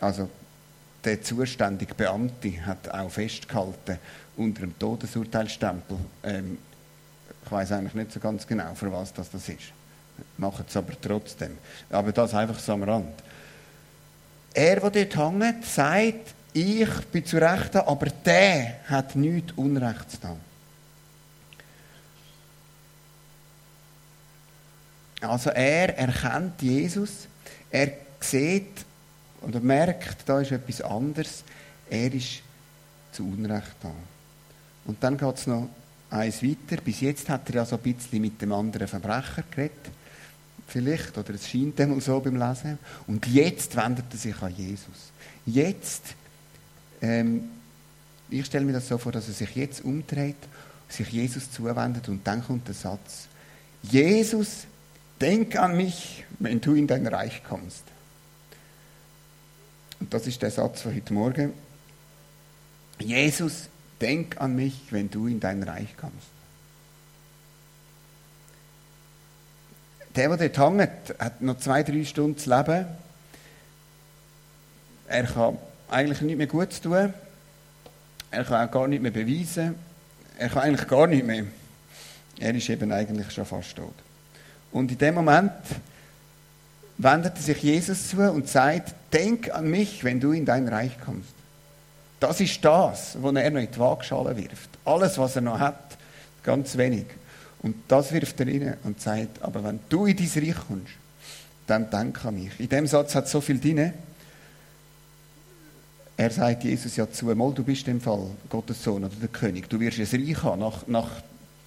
Also 0.00 0.28
der 1.04 1.22
zuständige 1.22 1.94
Beamte 1.94 2.66
hat 2.66 2.90
auch 2.90 3.10
festgehalten 3.10 3.98
unter 4.36 4.62
dem 4.62 4.76
Todesurteilstempel. 4.76 5.96
Ähm, 6.24 6.58
ich 7.44 7.52
weiß 7.52 7.72
eigentlich 7.72 7.94
nicht 7.94 8.12
so 8.12 8.18
ganz 8.18 8.44
genau, 8.44 8.74
für 8.74 8.90
was 8.92 9.12
das, 9.12 9.30
das 9.30 9.48
ist. 9.48 9.72
Machen 10.36 10.64
es 10.68 10.76
aber 10.76 11.00
trotzdem. 11.00 11.56
Aber 11.88 12.10
das 12.10 12.34
einfach 12.34 12.58
so 12.58 12.72
am 12.72 12.82
Rand. 12.82 13.22
Er, 14.52 14.90
der 14.90 15.04
dort 15.04 15.16
hängt, 15.16 15.64
sagt, 15.64 16.34
ich 16.52 16.90
bin 17.12 17.24
zu 17.24 17.36
Rechten, 17.36 17.78
aber 17.78 18.06
der 18.06 18.80
hat 18.88 19.14
nichts 19.14 19.52
Unrechts 19.54 20.14
getan. 20.14 20.47
Also 25.20 25.50
er 25.50 25.96
erkennt 25.98 26.62
Jesus, 26.62 27.26
er 27.70 27.92
sieht 28.20 28.84
und 29.40 29.54
er 29.54 29.60
merkt, 29.60 30.28
da 30.28 30.40
ist 30.40 30.52
etwas 30.52 30.80
anderes. 30.80 31.44
Er 31.90 32.12
ist 32.12 32.42
zu 33.12 33.24
Unrecht 33.24 33.76
da. 33.82 33.92
Und 34.84 35.02
dann 35.02 35.16
geht 35.16 35.36
es 35.36 35.46
noch 35.46 35.68
eins 36.10 36.42
weiter. 36.42 36.80
Bis 36.82 37.00
jetzt 37.00 37.28
hat 37.28 37.48
er 37.50 37.56
ja 37.56 37.64
so 37.64 37.76
ein 37.76 37.82
bisschen 37.82 38.20
mit 38.20 38.40
dem 38.40 38.52
anderen 38.52 38.88
Verbrecher 38.88 39.44
geredet. 39.50 39.90
Vielleicht, 40.66 41.16
oder 41.16 41.34
es 41.34 41.48
scheint 41.48 41.78
dem 41.78 41.98
so 42.00 42.20
beim 42.20 42.36
Lesen. 42.36 42.78
Und 43.06 43.26
jetzt 43.26 43.74
wendet 43.76 44.06
er 44.10 44.18
sich 44.18 44.42
an 44.42 44.54
Jesus. 44.54 45.12
Jetzt, 45.46 46.14
ähm, 47.00 47.44
ich 48.28 48.44
stelle 48.44 48.66
mir 48.66 48.74
das 48.74 48.88
so 48.88 48.98
vor, 48.98 49.12
dass 49.12 49.28
er 49.28 49.34
sich 49.34 49.56
jetzt 49.56 49.82
umdreht, 49.82 50.36
sich 50.88 51.08
Jesus 51.08 51.50
zuwendet 51.50 52.08
und 52.08 52.26
dann 52.26 52.44
kommt 52.44 52.66
der 52.66 52.74
Satz, 52.74 53.28
Jesus, 53.82 54.66
denk 55.20 55.56
an 55.56 55.76
mich, 55.76 56.24
wenn 56.38 56.60
du 56.60 56.74
in 56.74 56.86
dein 56.86 57.06
Reich 57.06 57.42
kommst. 57.44 57.84
Und 60.00 60.14
das 60.14 60.26
ist 60.26 60.42
der 60.42 60.50
Satz 60.50 60.82
von 60.82 60.94
heute 60.94 61.12
Morgen. 61.12 61.52
Jesus, 63.00 63.68
denk 64.00 64.40
an 64.40 64.54
mich, 64.54 64.74
wenn 64.90 65.10
du 65.10 65.26
in 65.26 65.40
dein 65.40 65.62
Reich 65.62 65.96
kommst. 65.96 66.28
Der, 70.14 70.36
der 70.36 70.48
dort 70.48 70.58
hängt, 70.58 71.18
hat 71.18 71.42
noch 71.42 71.58
zwei, 71.58 71.82
drei 71.82 72.04
Stunden 72.04 72.38
zu 72.38 72.50
leben. 72.50 72.86
Er 75.06 75.24
kann 75.24 75.58
eigentlich 75.88 76.20
nicht 76.22 76.38
mehr 76.38 76.46
gut 76.46 76.82
tun. 76.82 77.14
Er 78.30 78.44
kann 78.44 78.68
auch 78.68 78.72
gar 78.72 78.88
nicht 78.88 79.02
mehr 79.02 79.10
beweisen. 79.10 79.76
Er 80.38 80.48
kann 80.48 80.62
eigentlich 80.62 80.88
gar 80.88 81.06
nicht 81.06 81.24
mehr. 81.24 81.44
Er 82.38 82.54
ist 82.54 82.68
eben 82.68 82.92
eigentlich 82.92 83.30
schon 83.30 83.46
fast 83.46 83.76
tot. 83.76 83.94
Und 84.72 84.90
in 84.92 84.98
dem 84.98 85.14
Moment 85.14 85.52
wendet 86.98 87.38
sich 87.38 87.62
Jesus 87.62 88.08
zu 88.08 88.18
und 88.30 88.48
sagt, 88.48 88.94
denk 89.12 89.50
an 89.50 89.70
mich, 89.70 90.04
wenn 90.04 90.20
du 90.20 90.32
in 90.32 90.44
dein 90.44 90.68
Reich 90.68 90.98
kommst. 91.04 91.30
Das 92.20 92.40
ist 92.40 92.64
das, 92.64 93.16
was 93.20 93.34
er 93.34 93.50
noch 93.50 93.60
in 93.60 93.70
die 93.70 93.78
Waagschale 93.78 94.36
wirft. 94.36 94.70
Alles, 94.84 95.16
was 95.18 95.36
er 95.36 95.42
noch 95.42 95.60
hat, 95.60 95.96
ganz 96.42 96.76
wenig. 96.76 97.06
Und 97.62 97.76
das 97.88 98.12
wirft 98.12 98.40
er 98.40 98.46
rein 98.46 98.76
und 98.84 99.00
sagt, 99.00 99.42
aber 99.42 99.62
wenn 99.64 99.80
du 99.88 100.06
in 100.06 100.16
dein 100.16 100.26
Reich 100.26 100.56
kommst, 100.66 100.92
dann 101.66 101.90
denk 101.90 102.24
an 102.24 102.34
mich. 102.34 102.58
In 102.58 102.68
dem 102.68 102.86
Satz 102.86 103.14
hat 103.14 103.28
so 103.28 103.40
viel 103.40 103.60
drin. 103.60 103.92
Er 106.16 106.30
sagt 106.30 106.64
Jesus 106.64 106.96
ja 106.96 107.08
zu, 107.10 107.26
mal, 107.26 107.52
du 107.52 107.62
bist 107.62 107.86
im 107.86 108.00
Fall 108.00 108.26
Gottes 108.48 108.82
Sohn 108.82 109.04
oder 109.04 109.14
der 109.14 109.28
König. 109.28 109.68
Du 109.68 109.78
wirst 109.78 109.98
ein 109.98 110.24
Reich 110.24 110.42
haben 110.42 110.60
nach, 110.60 110.86
nach 110.88 111.10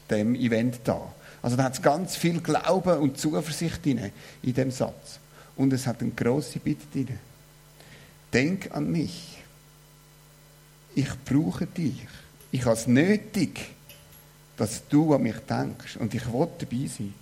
dem 0.10 0.36
Event 0.36 0.80
da. 0.84 1.14
Also 1.42 1.56
da 1.58 1.64
hat 1.64 1.74
es 1.74 1.82
ganz 1.82 2.16
viel 2.16 2.40
Glauben 2.40 3.00
und 3.00 3.18
Zuversicht 3.18 3.84
drin, 3.84 4.12
in 4.44 4.54
dem 4.54 4.72
Satz. 4.72 5.20
Und 5.56 5.74
es 5.74 5.88
hat 5.88 6.02
eine 6.02 6.12
grosse 6.12 6.60
Bitte 6.60 6.86
drin. 6.92 7.20
Denk 8.32 8.74
an 8.74 8.92
mich. 8.92 9.38
Ich 10.96 11.10
brauche 11.26 11.66
dich. 11.66 12.08
Ich 12.52 12.66
habe 12.66 12.76
es 12.76 12.88
nötig, 12.88 13.72
dass 14.58 14.88
du 14.88 15.14
an 15.14 15.24
mich 15.24 15.38
denkst. 15.50 15.98
Und 15.98 16.14
ich 16.14 16.32
will 16.32 16.48
dabei 16.60 16.88
sein. 16.88 17.14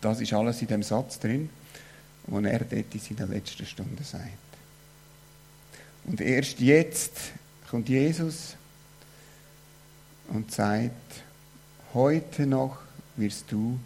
Das 0.00 0.20
ist 0.20 0.32
alles 0.32 0.60
in 0.62 0.68
dem 0.68 0.82
Satz 0.82 1.18
drin, 1.18 1.50
wo 2.26 2.38
er 2.40 2.60
dort 2.60 2.94
in 2.94 3.00
seiner 3.00 3.26
letzten 3.26 3.66
Stunde 3.66 4.02
sagt. 4.04 4.28
Und 6.04 6.20
erst 6.20 6.60
jetzt 6.60 7.12
kommt 7.68 7.88
Jesus 7.88 8.56
und 10.28 10.50
sagt, 10.52 10.92
heute 11.98 12.46
noch 12.46 12.78
wirst 13.16 13.50
du 13.50 13.76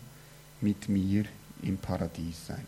mit 0.60 0.86
mir 0.86 1.24
im 1.62 1.78
Paradies 1.78 2.46
sein. 2.46 2.66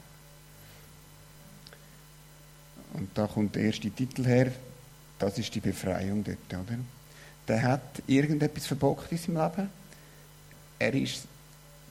Und 2.94 3.10
da 3.14 3.26
kommt 3.26 3.54
der 3.54 3.64
erste 3.64 3.90
Titel 3.90 4.24
her, 4.24 4.52
das 5.18 5.38
ist 5.38 5.54
die 5.54 5.60
Befreiung 5.60 6.24
dort, 6.24 6.62
oder? 6.66 6.78
Der 7.46 7.62
hat 7.62 8.02
irgendetwas 8.06 8.66
verbockt 8.66 9.12
in 9.12 9.18
seinem 9.18 9.36
Leben. 9.36 9.70
Er 10.78 10.94
ist 10.94 11.26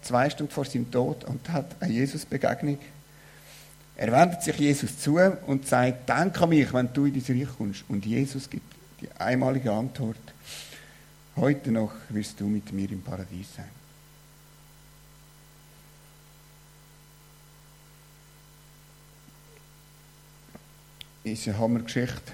zwei 0.01 0.31
Stunden 0.31 0.51
vor 0.51 0.65
seinem 0.65 0.89
Tod 0.89 1.24
und 1.25 1.48
hat 1.50 1.75
eine 1.79 1.93
Jesus-Begegnung. 1.93 2.79
Er 3.95 4.12
wendet 4.12 4.41
sich 4.41 4.57
Jesus 4.57 4.98
zu 4.98 5.19
und 5.45 5.67
sagt, 5.67 6.10
denk 6.10 6.41
an 6.41 6.50
mich, 6.50 6.74
wenn 6.74 6.91
du 6.91 7.05
in 7.05 7.24
dein 7.24 7.39
Reich 7.39 7.55
kommst. 7.55 7.83
Und 7.88 8.03
Jesus 8.03 8.50
gibt 8.50 8.65
die 9.00 9.10
einmalige 9.19 9.72
Antwort, 9.72 10.32
heute 11.35 11.71
noch 11.71 11.93
wirst 12.09 12.39
du 12.39 12.47
mit 12.47 12.71
mir 12.71 12.91
im 12.91 13.01
Paradies 13.01 13.55
sein. 13.55 13.69
ist 21.23 21.47
eine 21.47 21.57
Hammergeschichte, 21.57 22.33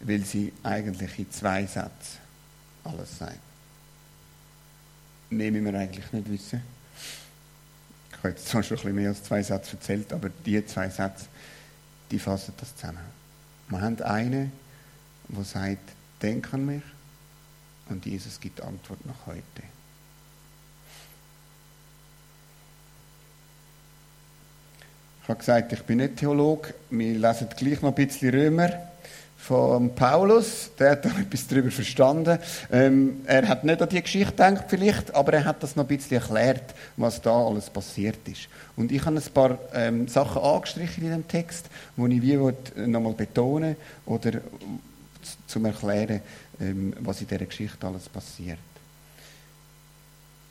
weil 0.00 0.22
sie 0.24 0.52
eigentlich 0.62 1.18
in 1.18 1.30
zwei 1.30 1.66
Sätzen 1.66 2.18
alles 2.84 3.18
sagt. 3.18 3.38
Mehr 5.30 5.50
müssen 5.50 5.64
wir 5.66 5.78
eigentlich 5.78 6.12
nicht 6.12 6.30
wissen. 6.30 6.62
Ich 8.10 8.18
habe 8.18 8.30
jetzt 8.30 8.48
zwar 8.48 8.62
schon 8.62 8.76
ein 8.76 8.82
bisschen 8.82 8.94
mehr 8.96 9.08
als 9.10 9.22
zwei 9.22 9.42
Sätze 9.42 9.76
erzählt, 9.76 10.12
aber 10.12 10.30
die 10.30 10.64
zwei 10.66 10.88
Sätze, 10.88 11.26
die 12.10 12.18
fassen 12.18 12.54
das 12.58 12.74
zusammen. 12.76 12.98
Wir 13.68 13.80
haben 13.80 14.00
einen, 14.02 14.52
der 15.28 15.44
sagt, 15.44 15.92
denk 16.22 16.52
an 16.52 16.66
mich, 16.66 16.82
und 17.90 18.04
Jesus 18.06 18.40
gibt 18.40 18.60
Antwort 18.60 19.04
nach 19.06 19.26
heute. 19.26 19.42
Ich 25.22 25.28
habe 25.28 25.38
gesagt, 25.40 25.72
ich 25.74 25.82
bin 25.82 25.98
nicht 25.98 26.16
Theologe. 26.16 26.72
Wir 26.88 27.18
lesen 27.18 27.48
gleich 27.54 27.82
noch 27.82 27.94
ein 27.94 28.06
bisschen 28.06 28.30
Römer 28.30 28.70
von 29.36 29.94
Paulus. 29.94 30.70
Der 30.78 30.92
hat 30.92 31.04
da 31.04 31.10
etwas 31.20 31.46
darüber 31.46 31.70
verstanden. 31.70 32.38
Ähm, 32.72 33.20
er 33.26 33.46
hat 33.46 33.62
nicht 33.62 33.82
an 33.82 33.88
die 33.90 34.00
Geschichte 34.00 34.30
gedacht 34.30 34.64
vielleicht, 34.68 35.14
aber 35.14 35.34
er 35.34 35.44
hat 35.44 35.62
das 35.62 35.76
noch 35.76 35.84
ein 35.84 35.96
bisschen 35.96 36.16
erklärt, 36.18 36.74
was 36.96 37.20
da 37.20 37.46
alles 37.46 37.68
passiert 37.68 38.26
ist. 38.26 38.48
Und 38.76 38.90
ich 38.90 39.04
habe 39.04 39.16
ein 39.16 39.32
paar 39.34 39.58
ähm, 39.74 40.08
Sachen 40.08 40.40
angestrichen 40.40 41.04
in 41.04 41.10
dem 41.10 41.28
Text, 41.28 41.66
die 41.96 42.16
ich 42.16 42.22
wie 42.22 42.86
nochmal 42.86 43.12
betonen 43.12 43.76
oder 44.06 44.32
zum 45.46 45.64
Erklären, 45.64 46.20
ähm, 46.60 46.94
was 47.00 47.20
in 47.20 47.28
dieser 47.28 47.46
Geschichte 47.46 47.86
alles 47.86 48.08
passiert. 48.08 48.58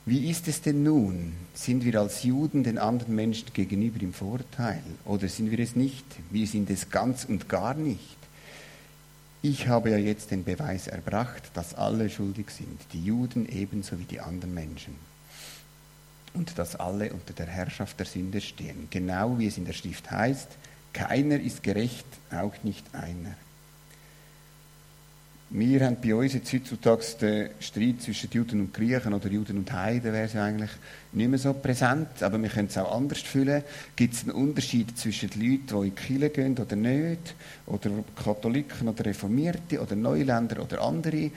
Wie 0.05 0.29
ist 0.29 0.47
es 0.47 0.61
denn 0.61 0.83
nun? 0.83 1.33
Sind 1.53 1.83
wir 1.83 1.99
als 1.99 2.23
Juden 2.23 2.63
den 2.63 2.77
anderen 2.77 3.13
Menschen 3.13 3.51
gegenüber 3.51 4.01
im 4.01 4.13
Vorteil 4.13 4.81
oder 5.03 5.27
sind 5.27 5.51
wir 5.51 5.59
es 5.59 5.75
nicht? 5.75 6.05
Wir 6.29 6.47
sind 6.47 6.69
es 6.69 6.89
ganz 6.89 7.25
und 7.25 7.49
gar 7.49 7.73
nicht. 7.73 8.17
Ich 9.41 9.67
habe 9.67 9.91
ja 9.91 9.97
jetzt 9.97 10.31
den 10.31 10.45
Beweis 10.45 10.87
erbracht, 10.87 11.51
dass 11.55 11.73
alle 11.73 12.09
schuldig 12.09 12.51
sind, 12.51 12.79
die 12.93 13.03
Juden 13.03 13.49
ebenso 13.49 13.99
wie 13.99 14.05
die 14.05 14.21
anderen 14.21 14.53
Menschen. 14.53 14.95
Und 16.33 16.57
dass 16.57 16.77
alle 16.77 17.11
unter 17.11 17.33
der 17.33 17.47
Herrschaft 17.47 17.99
der 17.99 18.05
Sünde 18.05 18.39
stehen, 18.39 18.87
genau 18.89 19.37
wie 19.37 19.47
es 19.47 19.57
in 19.57 19.65
der 19.65 19.73
Schrift 19.73 20.09
heißt, 20.09 20.47
keiner 20.93 21.39
ist 21.39 21.63
gerecht, 21.63 22.07
auch 22.31 22.53
nicht 22.63 22.85
einer. 22.95 23.35
Wir 25.49 25.85
haben 25.85 25.95
bei 26.03 26.13
uns 26.13 26.33
jetzt 26.33 26.51
heutzutage 26.51 27.05
den 27.21 27.49
Streit 27.61 28.01
zwischen 28.01 28.29
Juden 28.31 28.59
und 28.59 28.73
Griechen 28.73 29.13
oder 29.13 29.29
Juden 29.29 29.59
und 29.59 29.71
Heiden 29.71 30.11
wäre 30.11 30.27
ja 30.27 30.43
eigentlich 30.43 30.71
nicht 31.13 31.29
mehr 31.29 31.39
so 31.39 31.53
präsent, 31.53 32.21
aber 32.21 32.41
wir 32.41 32.49
können 32.49 32.67
es 32.67 32.77
auch 32.77 32.93
anders 32.93 33.19
fühlen. 33.19 33.63
Gibt 33.95 34.13
es 34.13 34.23
einen 34.23 34.31
Unterschied 34.31 34.99
zwischen 34.99 35.29
den 35.29 35.41
Leuten, 35.41 35.67
die 35.67 35.87
in 35.87 35.95
die 35.95 36.01
Kirche 36.01 36.29
gehen 36.31 36.57
oder 36.57 36.75
nicht, 36.75 37.33
oder 37.65 37.89
Katholiken 38.21 38.89
oder 38.89 39.05
Reformierte 39.05 39.81
oder 39.81 39.95
Neuländer 39.95 40.61
oder 40.61 40.81
andere? 40.81 41.31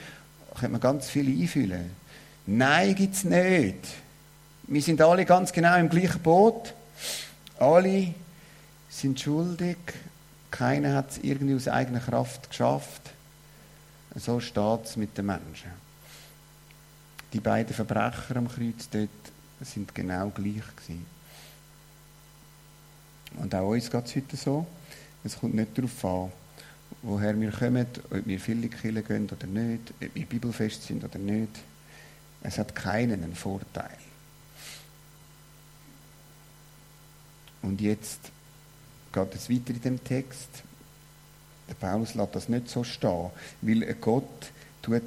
Da 0.49 0.59
könnte 0.59 0.71
man 0.73 0.81
ganz 0.81 1.09
viel 1.09 1.29
einfühlen. 1.29 1.91
Nein, 2.47 2.95
gibt 2.95 3.15
es 3.15 3.23
nicht. 3.23 3.77
Wir 4.67 4.81
sind 4.81 5.01
alle 5.01 5.23
ganz 5.23 5.53
genau 5.53 5.77
im 5.77 5.87
gleichen 5.87 6.19
Boot. 6.19 6.73
Alle 7.59 8.13
sind 8.89 9.21
schuldig. 9.21 9.77
Keiner 10.49 10.95
hat 10.95 11.11
es 11.11 11.19
irgendwie 11.19 11.55
aus 11.55 11.69
eigener 11.69 12.01
Kraft 12.01 12.49
geschafft. 12.49 13.13
So 14.15 14.39
steht 14.39 14.85
es 14.85 14.97
mit 14.97 15.17
den 15.17 15.25
Menschen. 15.25 15.71
Die 17.33 17.39
beiden 17.39 17.73
Verbrecher 17.73 18.35
am 18.35 18.49
Kreuz 18.49 18.89
dort 18.91 19.09
sind 19.61 19.95
genau 19.95 20.29
gleich 20.29 20.75
gewesen. 20.75 21.05
Und 23.37 23.55
auch 23.55 23.69
uns 23.69 23.89
geht 23.89 24.05
es 24.05 24.15
heute 24.15 24.35
so. 24.35 24.67
Es 25.23 25.39
kommt 25.39 25.53
nicht 25.53 25.77
darauf 25.77 26.05
an, 26.05 26.31
woher 27.03 27.39
wir 27.39 27.51
kommen, 27.51 27.87
ob 28.09 28.25
wir 28.25 28.39
viele 28.39 28.67
Kirchen 28.67 29.05
gehen 29.05 29.29
oder 29.29 29.47
nicht, 29.47 29.93
ob 30.01 30.15
wir 30.15 30.25
bibelfest 30.25 30.83
sind 30.83 31.03
oder 31.03 31.19
nicht. 31.19 31.59
Es 32.41 32.57
hat 32.57 32.75
keinen 32.75 33.23
einen 33.23 33.35
Vorteil. 33.35 33.97
Und 37.61 37.79
jetzt 37.79 38.19
geht 39.13 39.35
es 39.35 39.49
weiter 39.49 39.69
in 39.69 39.81
dem 39.81 40.03
Text. 40.03 40.63
Der 41.71 41.87
Paulus 41.87 42.15
lässt 42.15 42.35
das 42.35 42.49
nicht 42.49 42.69
so 42.69 42.83
stehen, 42.83 43.29
weil 43.61 43.95
Gott 44.01 44.51
tut 44.81 45.01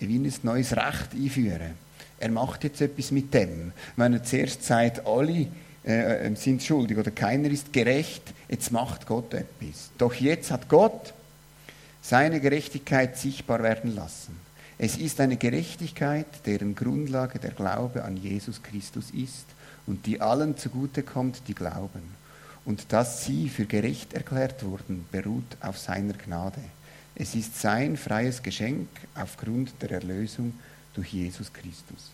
wie 0.00 0.18
ein 0.18 0.32
neues 0.42 0.72
Recht 0.72 1.12
einführen. 1.14 1.74
Er 2.18 2.30
macht 2.30 2.64
jetzt 2.64 2.80
etwas 2.80 3.10
mit 3.10 3.34
dem. 3.34 3.72
Wenn 3.96 4.14
er 4.14 4.24
zuerst 4.24 4.64
sagt, 4.64 5.06
alle 5.06 5.46
äh, 5.84 6.26
äh, 6.26 6.34
sind 6.36 6.62
schuldig 6.62 6.96
oder 6.96 7.10
keiner 7.10 7.50
ist 7.50 7.72
gerecht, 7.72 8.22
jetzt 8.48 8.72
macht 8.72 9.06
Gott 9.06 9.34
etwas. 9.34 9.90
Doch 9.98 10.14
jetzt 10.14 10.50
hat 10.50 10.68
Gott 10.68 11.12
seine 12.00 12.40
Gerechtigkeit 12.40 13.18
sichtbar 13.18 13.62
werden 13.62 13.94
lassen. 13.94 14.36
Es 14.78 14.96
ist 14.96 15.20
eine 15.20 15.36
Gerechtigkeit, 15.36 16.26
deren 16.46 16.74
Grundlage 16.74 17.38
der 17.38 17.50
Glaube 17.50 18.04
an 18.04 18.16
Jesus 18.16 18.62
Christus 18.62 19.10
ist 19.10 19.44
und 19.86 20.06
die 20.06 20.20
allen 20.20 20.56
zugute 20.56 21.02
kommt, 21.02 21.42
die 21.46 21.54
glauben 21.54 22.16
und 22.68 22.92
dass 22.92 23.24
sie 23.24 23.48
für 23.48 23.64
gerecht 23.64 24.12
erklärt 24.12 24.62
wurden, 24.62 25.06
beruht 25.10 25.56
auf 25.62 25.78
seiner 25.78 26.12
Gnade. 26.12 26.60
Es 27.14 27.34
ist 27.34 27.58
sein 27.58 27.96
freies 27.96 28.42
Geschenk 28.42 28.88
aufgrund 29.14 29.72
der 29.80 29.92
Erlösung 29.92 30.52
durch 30.92 31.14
Jesus 31.14 31.50
Christus. 31.50 32.10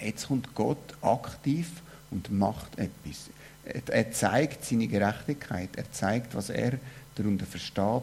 Jetzt 0.00 0.28
kommt 0.28 0.54
Gott 0.54 0.94
aktiv 1.02 1.68
und 2.12 2.30
macht 2.30 2.78
etwas. 2.78 3.30
Er 3.64 4.12
zeigt 4.12 4.64
seine 4.64 4.86
Gerechtigkeit. 4.86 5.70
Er 5.74 5.90
zeigt, 5.90 6.32
was 6.36 6.50
er 6.50 6.78
darunter 7.16 7.46
versteht 7.46 8.02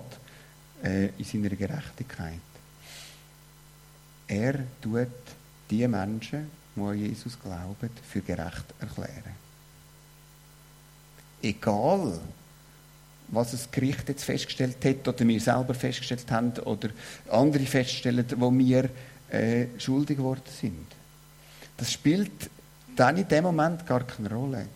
äh, 0.83 1.05
in 1.17 1.23
seiner 1.23 1.55
Gerechtigkeit. 1.55 2.33
Er 4.27 4.55
tut 4.81 5.07
die 5.69 5.87
Menschen, 5.87 6.51
die 6.75 6.81
an 6.81 6.97
Jesus 6.97 7.39
glauben, 7.39 7.89
für 8.09 8.19
gerecht 8.19 8.65
erklären 8.81 9.50
egal, 11.41 12.19
was 13.29 13.51
das 13.51 13.71
Gericht 13.71 14.09
jetzt 14.09 14.23
festgestellt 14.23 14.83
hat 14.83 15.07
oder 15.07 15.27
wir 15.27 15.39
selber 15.39 15.73
festgestellt 15.73 16.29
haben 16.29 16.51
oder 16.59 16.89
andere 17.29 17.65
feststellen, 17.65 18.25
wo 18.37 18.51
wir 18.51 18.89
äh, 19.29 19.67
schuldig 19.77 20.17
geworden 20.17 20.41
sind. 20.59 20.87
Das 21.77 21.91
spielt 21.91 22.49
dann 22.95 23.17
in 23.17 23.27
dem 23.27 23.45
Moment 23.45 23.85
gar 23.85 24.03
keine 24.03 24.29
Rolle. 24.29 24.67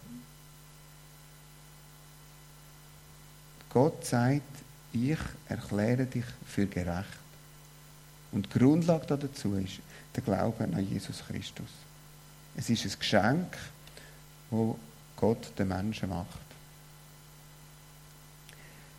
Gott 3.69 4.05
sagt, 4.05 4.41
ich 4.93 5.17
erkläre 5.49 6.05
dich 6.05 6.23
für 6.45 6.65
gerecht. 6.65 7.19
Und 8.31 8.47
die 8.53 8.59
Grundlage 8.59 9.17
dazu 9.17 9.55
ist 9.55 9.79
der 10.15 10.23
Glaube 10.23 10.63
an 10.63 10.87
Jesus 10.87 11.21
Christus. 11.27 11.67
Es 12.55 12.69
ist 12.69 12.85
ein 12.85 12.99
Geschenk, 12.99 13.57
wo 14.49 14.79
Gott 15.17 15.51
den 15.59 15.67
Menschen 15.67 16.09
macht. 16.09 16.44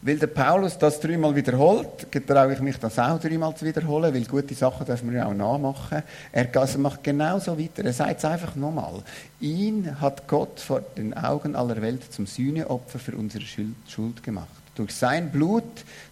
Weil 0.07 0.19
der 0.19 0.29
Paulus 0.29 0.79
das 0.79 1.01
dreimal 1.01 1.35
wiederholt, 1.35 2.12
getraue 2.12 2.53
ich 2.53 2.61
mich 2.61 2.79
das 2.79 2.97
auch 2.97 3.19
dreimal 3.19 3.57
zu 3.57 3.64
wiederholen, 3.66 4.14
weil 4.14 4.25
gute 4.25 4.55
Sachen 4.55 4.87
dürfen 4.87 5.12
wir 5.12 5.27
auch 5.27 5.35
nachmachen. 5.35 6.05
Er 6.31 6.49
macht 6.79 7.03
genauso 7.03 7.59
weiter. 7.59 7.85
Er 7.85 7.92
sagt 7.92 8.19
es 8.19 8.25
einfach 8.25 8.55
nochmal. 8.55 9.03
Ihn 9.40 10.01
hat 10.01 10.29
Gott 10.29 10.61
vor 10.61 10.83
den 10.97 11.12
Augen 11.14 11.57
aller 11.57 11.83
Welt 11.83 12.05
zum 12.12 12.25
Sühneopfer 12.25 13.01
für 13.01 13.16
unsere 13.16 13.45
Schuld 13.45 14.23
gemacht. 14.23 14.47
Durch 14.77 14.95
sein 14.95 15.33
Blut, 15.33 15.64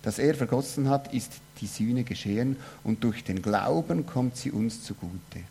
das 0.03 0.19
er 0.19 0.35
vergossen 0.35 0.91
hat, 0.91 1.15
ist 1.15 1.31
die 1.61 1.69
Sühne 1.69 2.03
geschehen 2.03 2.57
und 2.83 3.05
durch 3.05 3.23
den 3.23 3.43
Glauben 3.43 4.07
kommt 4.07 4.37
sie 4.37 4.51
uns 4.51 4.83
zugute. 4.83 5.45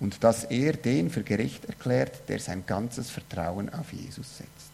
Und 0.00 0.24
dass 0.24 0.42
er 0.42 0.72
den 0.72 1.08
für 1.08 1.22
gerecht 1.22 1.66
erklärt, 1.66 2.28
der 2.28 2.40
sein 2.40 2.64
ganzes 2.66 3.10
Vertrauen 3.10 3.72
auf 3.72 3.92
Jesus 3.92 4.38
setzt. 4.38 4.72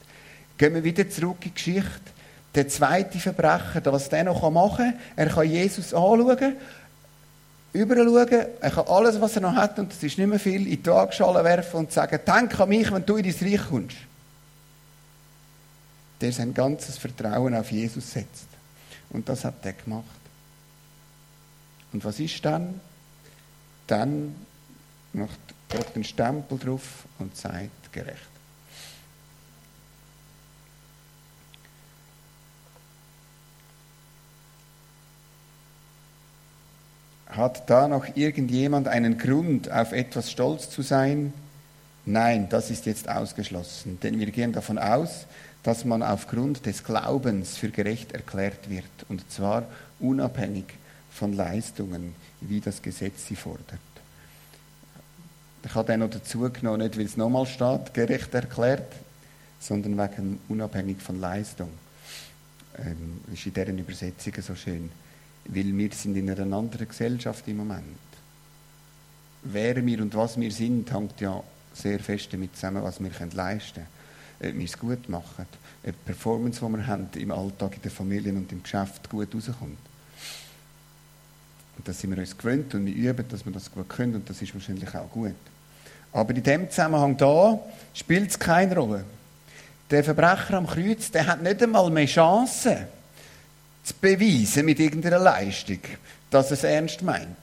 Gehen 0.56 0.72
wir 0.72 0.82
wieder 0.82 1.10
zurück 1.10 1.36
in 1.42 1.50
die 1.50 1.54
Geschichte 1.54 2.15
der 2.56 2.68
zweite 2.68 3.18
Verbrecher, 3.18 3.82
was 3.84 4.08
der 4.08 4.24
noch 4.24 4.50
machen 4.50 4.92
kann, 4.92 5.00
er 5.14 5.28
kann 5.28 5.48
Jesus 5.48 5.92
anschauen, 5.92 6.56
überschauen, 7.72 8.46
er 8.60 8.70
kann 8.70 8.88
alles, 8.88 9.20
was 9.20 9.36
er 9.36 9.42
noch 9.42 9.54
hat, 9.54 9.78
und 9.78 9.92
das 9.92 10.02
ist 10.02 10.16
nicht 10.16 10.26
mehr 10.26 10.40
viel, 10.40 10.66
in 10.66 10.82
die 10.82 10.86
Waagschale 10.90 11.44
werfen 11.44 11.80
und 11.80 11.92
sagen, 11.92 12.18
denk 12.26 12.58
an 12.58 12.68
mich, 12.68 12.90
wenn 12.90 13.04
du 13.04 13.16
in 13.16 13.24
dein 13.24 13.48
Reich 13.48 13.68
kommst. 13.68 13.96
Der 16.20 16.32
sein 16.32 16.54
ganzes 16.54 16.96
Vertrauen 16.96 17.54
auf 17.54 17.70
Jesus 17.70 18.10
setzt. 18.10 18.48
Und 19.10 19.28
das 19.28 19.44
hat 19.44 19.54
er 19.64 19.74
gemacht. 19.74 20.04
Und 21.92 22.04
was 22.04 22.18
ist 22.18 22.42
dann? 22.44 22.80
Dann 23.86 24.34
macht 25.12 25.38
Gott 25.70 25.94
einen 25.94 26.04
Stempel 26.04 26.58
drauf 26.58 27.04
und 27.18 27.36
sagt, 27.36 27.92
gerecht. 27.92 28.35
Hat 37.26 37.68
da 37.68 37.88
noch 37.88 38.16
irgendjemand 38.16 38.88
einen 38.88 39.18
Grund, 39.18 39.70
auf 39.70 39.92
etwas 39.92 40.30
stolz 40.30 40.70
zu 40.70 40.82
sein? 40.82 41.32
Nein, 42.04 42.48
das 42.48 42.70
ist 42.70 42.86
jetzt 42.86 43.08
ausgeschlossen, 43.08 43.98
denn 44.02 44.18
wir 44.20 44.30
gehen 44.30 44.52
davon 44.52 44.78
aus, 44.78 45.26
dass 45.64 45.84
man 45.84 46.04
aufgrund 46.04 46.64
des 46.64 46.84
Glaubens 46.84 47.56
für 47.56 47.70
gerecht 47.70 48.12
erklärt 48.12 48.70
wird, 48.70 48.84
und 49.08 49.28
zwar 49.30 49.64
unabhängig 49.98 50.66
von 51.10 51.32
Leistungen, 51.32 52.14
wie 52.40 52.60
das 52.60 52.80
Gesetz 52.80 53.26
sie 53.26 53.34
fordert. 53.34 53.80
Ich 55.64 55.74
habe 55.74 55.90
den 55.90 56.00
noch 56.00 56.10
dazu 56.10 56.48
genommen, 56.52 56.78
nicht 56.78 56.96
weil 56.96 57.06
es 57.06 57.16
nochmal 57.16 57.46
steht, 57.46 57.92
gerecht 57.92 58.32
erklärt, 58.34 58.92
sondern 59.58 59.98
wegen 59.98 60.38
unabhängig 60.48 61.00
von 61.02 61.20
Leistung. 61.20 61.70
Ähm, 62.78 63.20
ist 63.32 63.46
in 63.46 63.54
deren 63.54 63.78
Übersetzungen 63.78 64.42
so 64.42 64.54
schön 64.54 64.90
weil 65.48 65.76
wir 65.76 65.92
sind 65.92 66.16
in 66.16 66.30
einer 66.30 66.56
anderen 66.56 66.88
Gesellschaft 66.88 67.46
im 67.48 67.58
Moment. 67.58 67.98
Wer 69.42 69.84
wir 69.84 70.02
und 70.02 70.14
was 70.14 70.38
wir 70.38 70.50
sind, 70.50 70.92
hängt 70.92 71.20
ja 71.20 71.42
sehr 71.72 72.00
fest 72.00 72.32
damit 72.32 72.54
zusammen, 72.54 72.82
was 72.82 73.00
wir 73.00 73.10
leisten 73.34 73.86
können. 74.40 74.52
Ob 74.52 74.58
wir 74.58 74.64
es 74.64 74.78
gut 74.78 75.08
machen, 75.08 75.46
ob 75.84 75.92
die 75.92 76.04
Performance, 76.04 76.60
die 76.60 76.72
wir 76.72 76.86
haben 76.86 77.08
im 77.14 77.30
Alltag, 77.30 77.76
in 77.76 77.82
den 77.82 77.90
Familien 77.90 78.36
und 78.36 78.52
im 78.52 78.62
Geschäft 78.62 79.08
gut 79.08 79.34
rauskommt. 79.34 79.78
Und 81.78 81.86
das 81.86 82.00
sind 82.00 82.10
wir 82.10 82.18
uns 82.18 82.36
gewöhnt 82.36 82.74
und 82.74 82.86
wir 82.86 82.94
üben, 82.94 83.28
dass 83.28 83.44
wir 83.44 83.52
das 83.52 83.70
gut 83.70 83.88
können 83.88 84.16
und 84.16 84.28
das 84.28 84.42
ist 84.42 84.54
wahrscheinlich 84.54 84.94
auch 84.94 85.10
gut. 85.10 85.34
Aber 86.12 86.34
in 86.34 86.42
dem 86.42 86.70
Zusammenhang 86.70 87.16
da 87.16 87.58
spielt 87.94 88.30
es 88.30 88.38
keine 88.38 88.74
Rolle. 88.74 89.04
Der 89.90 90.02
Verbrecher 90.02 90.54
am 90.54 90.66
Kreuz, 90.66 91.10
der 91.10 91.26
hat 91.26 91.42
nicht 91.42 91.62
einmal 91.62 91.90
mehr 91.90 92.06
Chancen 92.06 92.86
zu 93.86 93.94
beweisen 94.00 94.66
mit 94.66 94.80
irgendeiner 94.80 95.20
Leistung, 95.20 95.78
dass 96.28 96.50
es 96.50 96.64
ernst 96.64 97.02
meint. 97.02 97.36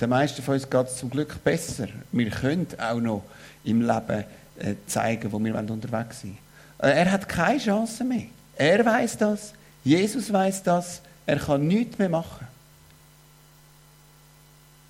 Den 0.00 0.08
meisten 0.08 0.42
von 0.42 0.54
uns 0.54 0.68
geht 0.68 0.86
es 0.86 0.96
zum 0.96 1.10
Glück 1.10 1.44
besser. 1.44 1.88
Wir 2.12 2.30
können 2.30 2.66
auch 2.78 2.98
noch 2.98 3.24
im 3.64 3.82
Leben 3.82 4.24
äh, 4.58 4.74
zeigen, 4.86 5.30
wo 5.32 5.38
wir 5.38 5.54
unterwegs 5.54 6.22
sind. 6.22 6.38
Äh, 6.78 6.92
er 6.92 7.12
hat 7.12 7.28
keine 7.28 7.58
Chance 7.58 8.04
mehr. 8.04 8.26
Er 8.56 8.84
weiß 8.84 9.18
das. 9.18 9.52
Jesus 9.84 10.32
weiß 10.32 10.62
das. 10.62 11.02
Er 11.26 11.38
kann 11.38 11.66
nichts 11.66 11.98
mehr 11.98 12.08
machen. 12.08 12.46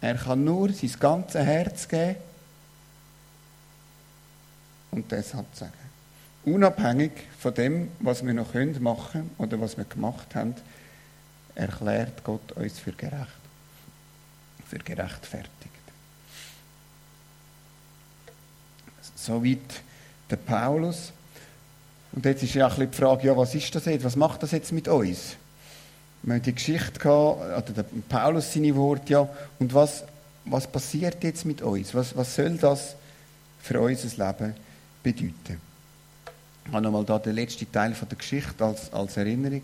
Er 0.00 0.14
kann 0.14 0.44
nur 0.44 0.72
sein 0.72 0.92
ganzes 1.00 1.44
Herz 1.44 1.88
geben 1.88 2.16
und 4.92 5.10
das 5.10 5.34
hat 5.34 5.46
sagen. 5.56 5.85
Unabhängig 6.46 7.12
von 7.38 7.52
dem, 7.52 7.88
was 8.00 8.24
wir 8.24 8.32
noch 8.32 8.54
machen 8.80 9.12
können 9.12 9.30
oder 9.38 9.60
was 9.60 9.76
wir 9.76 9.84
gemacht 9.84 10.34
haben, 10.34 10.54
erklärt 11.54 12.22
Gott 12.24 12.52
uns 12.52 12.78
für 12.78 12.92
gerecht, 12.92 13.26
für 14.66 14.78
gerechtfertigt. 14.78 15.52
Soweit 19.16 19.82
der 20.30 20.36
Paulus. 20.36 21.12
Und 22.12 22.24
jetzt 22.24 22.42
ist 22.42 22.54
ja 22.54 22.68
bisschen 22.68 22.90
die 22.90 22.96
Frage, 22.96 23.26
ja, 23.26 23.36
was 23.36 23.54
ist 23.54 23.74
das 23.74 23.84
jetzt? 23.86 24.04
Was 24.04 24.16
macht 24.16 24.42
das 24.42 24.52
jetzt 24.52 24.72
mit 24.72 24.88
uns? 24.88 25.36
Wir 26.22 26.34
haben 26.34 26.42
die 26.42 26.54
Geschichte 26.54 26.98
gehabt, 26.98 27.40
oder 27.40 27.82
der 27.82 27.84
Paulus 28.08 28.52
seine 28.52 28.74
Worte, 28.76 29.12
ja, 29.12 29.28
und 29.58 29.74
was, 29.74 30.04
was 30.44 30.66
passiert 30.66 31.22
jetzt 31.24 31.44
mit 31.44 31.60
uns? 31.62 31.94
Was, 31.94 32.16
was 32.16 32.34
soll 32.34 32.56
das 32.56 32.94
für 33.60 33.80
unser 33.80 34.26
Leben 34.26 34.54
bedeuten? 35.02 35.65
Ich 36.66 36.72
habe 36.72 36.82
nochmal 36.82 37.04
da 37.04 37.18
den 37.18 37.36
letzten 37.36 37.70
Teil 37.70 37.94
von 37.94 38.08
der 38.08 38.18
Geschichte 38.18 38.64
als, 38.64 38.92
als 38.92 39.16
Erinnerung. 39.16 39.62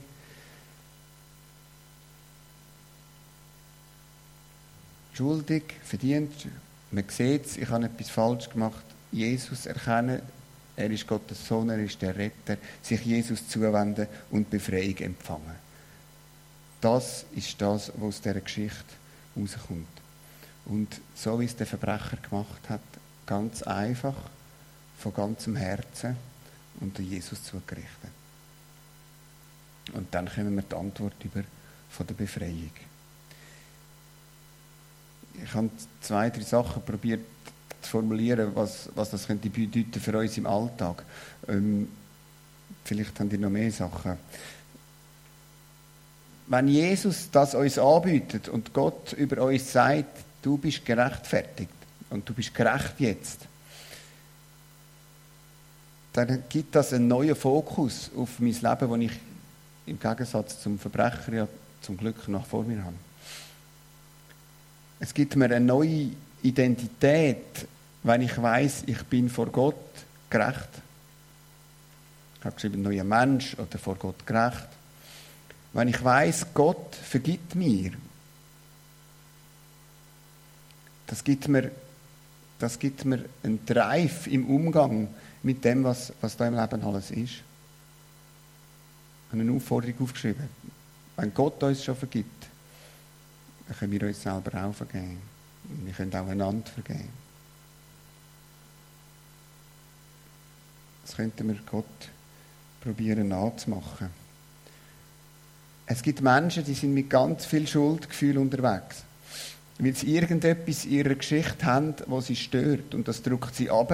Schuldig, 5.13 5.65
verdient, 5.83 6.33
man 6.91 7.05
sieht 7.09 7.47
es, 7.47 7.57
ich 7.57 7.69
habe 7.69 7.87
etwas 7.87 8.09
falsch 8.09 8.49
gemacht. 8.49 8.85
Jesus 9.11 9.67
erkennen, 9.67 10.23
er 10.77 10.91
ist 10.91 11.07
Gottes 11.07 11.47
Sohn, 11.47 11.69
er 11.69 11.79
ist 11.79 12.01
der 12.01 12.17
Retter, 12.17 12.57
sich 12.81 13.05
Jesus 13.05 13.47
zuwenden 13.49 14.07
und 14.31 14.49
Befreiung 14.49 14.97
empfangen. 14.99 15.57
Das 16.81 17.27
ist 17.35 17.61
das, 17.61 17.93
was 17.97 18.03
aus 18.03 18.21
dieser 18.21 18.41
Geschichte 18.41 18.85
rauskommt. 19.37 19.87
Und 20.65 20.89
so 21.15 21.39
wie 21.41 21.45
es 21.45 21.57
der 21.57 21.67
Verbrecher 21.67 22.17
gemacht 22.17 22.69
hat, 22.69 22.81
ganz 23.27 23.63
einfach, 23.63 24.17
von 24.99 25.13
ganzem 25.13 25.57
Herzen 25.57 26.17
unter 26.81 27.03
Jesus 27.03 27.43
zugerichtet. 27.45 28.11
Und 29.93 30.15
dann 30.15 30.29
kommen 30.29 30.55
wir 30.55 30.63
die 30.63 30.75
Antwort 30.75 31.15
über 31.25 31.43
von 31.91 32.07
der 32.07 32.15
Befreiung. 32.15 32.71
Ich 35.43 35.55
habe 35.55 35.71
zwei, 36.01 36.31
drei 36.31 36.43
Sachen 36.43 36.83
probiert 36.83 37.21
zu 37.81 37.91
formulieren, 37.91 38.55
was, 38.55 38.89
was 38.95 39.11
das 39.11 39.27
könnte 39.27 39.51
bedeuten 39.51 40.01
für 40.01 40.19
uns 40.19 40.37
im 40.39 40.47
Alltag. 40.47 41.05
Ähm, 41.49 41.89
vielleicht 42.85 43.19
haben 43.19 43.29
die 43.29 43.39
noch 43.39 43.51
mehr 43.51 43.71
Sachen. 43.71 44.19
Wenn 46.47 46.69
Jesus 46.69 47.31
das 47.31 47.55
uns 47.55 47.79
anbietet 47.79 48.49
und 48.49 48.73
Gott 48.73 49.13
über 49.15 49.43
uns 49.43 49.73
sagt, 49.73 50.25
du 50.43 50.59
bist 50.59 50.85
gerechtfertigt 50.85 51.71
und 52.11 52.29
du 52.29 52.35
bist 52.35 52.55
gerecht 52.55 52.95
jetzt, 52.99 53.47
dann 56.13 56.45
gibt 56.49 56.75
das 56.75 56.93
einen 56.93 57.09
neuen 57.09 57.35
Fokus 57.35 58.11
auf 58.17 58.39
mein 58.39 58.53
Leben, 58.53 58.91
den 58.91 59.03
ich 59.03 59.13
im 59.87 59.99
Gegensatz 59.99 60.61
zum 60.61 60.79
Verbrecher 60.79 61.33
ja 61.33 61.49
zum 61.81 61.97
Glück 61.97 62.29
noch 62.29 62.47
vor 62.47 62.65
mir 62.65 62.85
habe. 62.85 62.97
Es 65.01 65.13
gibt 65.13 65.35
mir 65.37 65.47
eine 65.47 65.61
neue 65.61 66.11
Identität, 66.43 67.67
wenn 68.03 68.23
ich 68.23 68.41
weiß, 68.41 68.85
ich 68.87 69.03
bin 69.05 69.29
vor 69.29 69.47
Gott 69.47 69.75
gerecht. 70.31 70.69
Ich 72.39 72.45
habe 72.45 72.55
geschrieben, 72.55 72.83
neuer 72.83 73.05
Mensch 73.05 73.57
oder 73.59 73.79
vor 73.79 73.97
Gott 73.97 74.27
gerecht. 74.27 74.69
Wenn 75.73 75.89
ich 75.89 76.03
weiß, 76.03 76.47
Gott 76.53 76.95
vergibt 76.95 77.55
mir, 77.55 77.93
das 81.07 81.25
gibt 81.25 81.49
mir, 81.49 81.71
das 82.59 82.79
gibt 82.79 83.05
mir 83.05 83.25
einen 83.43 83.65
Drive 83.65 84.27
im 84.27 84.47
Umgang 84.47 85.09
mit 85.43 85.65
dem, 85.65 85.85
was, 85.85 86.13
was 86.21 86.37
da 86.37 86.47
im 86.47 86.55
Leben 86.55 86.83
alles 86.83 87.11
ist. 87.11 87.19
Ich 87.19 87.43
habe 89.31 89.43
eine 89.43 89.53
Aufforderung 89.53 90.03
aufgeschrieben. 90.03 90.49
Wenn 91.17 91.35
Gott 91.35 91.63
uns 91.63 91.85
schon 91.85 91.97
vergibt, 91.97 92.47
dann 93.67 93.77
können 93.77 93.93
wir 93.93 94.07
uns 94.09 94.23
selber 94.23 94.65
auch 94.65 94.75
vergeben. 94.75 95.19
Und 95.69 95.87
wir 95.87 95.93
können 95.93 96.15
auch 96.15 96.29
einander 96.29 96.71
vergeben. 96.71 97.09
Das 101.05 101.17
könnten 101.17 101.49
wir 101.49 101.57
Gott 101.67 101.85
probieren 102.81 103.29
nachzumachen. 103.29 104.09
Es 105.87 106.03
gibt 106.03 106.21
Menschen, 106.21 106.65
die 106.65 106.75
sind 106.75 106.95
mit 106.95 107.11
ganz 107.11 107.45
viel 107.45 107.67
Schuldgefühl 107.67 108.39
unterwegs. 108.39 109.05
Weil 109.79 109.95
sie 109.95 110.15
irgendetwas 110.15 110.85
in 110.85 110.93
ihrer 110.93 111.15
Geschichte 111.15 111.67
haben, 111.67 111.95
was 112.07 112.27
sie 112.27 112.37
stört. 112.37 112.95
Und 112.95 113.09
das 113.09 113.23
drückt 113.23 113.55
sie 113.55 113.71
ab. 113.71 113.93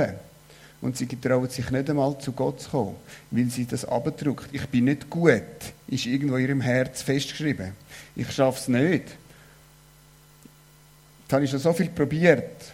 Und 0.80 0.96
sie 0.96 1.06
trauen 1.06 1.48
sich 1.48 1.70
nicht 1.70 1.90
einmal 1.90 2.18
zu 2.18 2.32
Gott 2.32 2.60
zu 2.60 2.70
kommen, 2.70 2.96
weil 3.30 3.46
sie 3.46 3.66
das 3.66 3.84
abdrückt. 3.84 4.48
Ich 4.52 4.66
bin 4.66 4.84
nicht 4.84 5.10
gut, 5.10 5.42
ist 5.88 6.06
irgendwo 6.06 6.36
in 6.36 6.46
ihrem 6.46 6.60
Herz 6.60 7.02
festgeschrieben. 7.02 7.72
Ich 8.14 8.30
schaffe 8.30 8.60
es 8.60 8.68
nicht. 8.68 9.06
Das 11.26 11.34
habe 11.34 11.44
ich 11.44 11.50
schon 11.50 11.60
so 11.60 11.72
viel 11.72 11.88
probiert. 11.90 12.72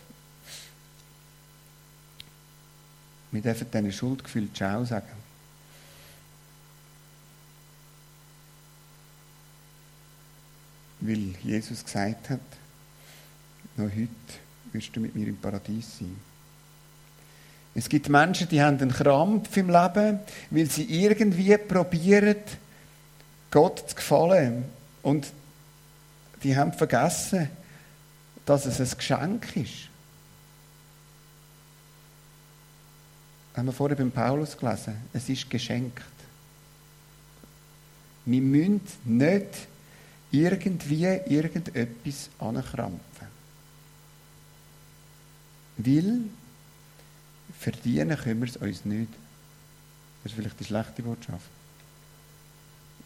Wir 3.33 3.43
dürfen 3.43 3.67
diesen 3.73 3.93
Schuldgefühl 3.93 4.49
Ciao 4.55 4.85
sagen. 4.85 5.09
Weil 11.01 11.35
Jesus 11.43 11.85
gesagt 11.85 12.31
hat, 12.31 12.41
noch 13.77 13.87
heute 13.87 14.09
wirst 14.73 14.95
du 14.95 15.01
mit 15.01 15.17
mir 15.17 15.27
im 15.27 15.37
Paradies 15.37 15.99
sein. 15.99 16.17
Es 17.75 17.89
gibt 17.89 18.09
Menschen, 18.09 18.49
die 18.49 18.63
haben 18.63 18.79
einen 18.79 18.93
Krampf 18.93 19.57
im 19.57 19.69
Leben, 19.69 20.21
weil 20.51 20.71
sie 20.71 20.85
irgendwie 20.85 21.57
probieren, 21.59 22.37
Gott 23.51 23.89
zu 23.89 23.97
gefallen. 23.97 24.65
Und 25.03 25.33
die 26.43 26.57
haben 26.57 26.73
vergessen, 26.73 27.51
dass 28.47 28.67
es 28.67 28.81
ein 28.81 28.97
Geschenk 28.97 29.57
ist. 29.57 29.89
haben 33.57 33.67
wir 33.67 33.73
vorher 33.73 33.97
beim 33.97 34.11
Paulus 34.11 34.57
gelesen. 34.57 34.97
Es 35.13 35.29
ist 35.29 35.49
geschenkt. 35.49 36.03
Wir 38.25 38.41
müssen 38.41 38.81
nicht 39.05 39.47
irgendwie 40.33 41.05
irgendetwas 41.05 42.31
ankrampfen. 42.39 43.29
Weil 45.77 46.21
verdienen 47.59 48.17
können 48.17 48.41
wir 48.41 48.49
es 48.49 48.57
uns 48.57 48.85
nicht. 48.85 49.13
Das 50.23 50.33
ist 50.33 50.39
vielleicht 50.39 50.61
die 50.61 50.65
schlechte 50.65 51.03
Botschaft. 51.03 51.51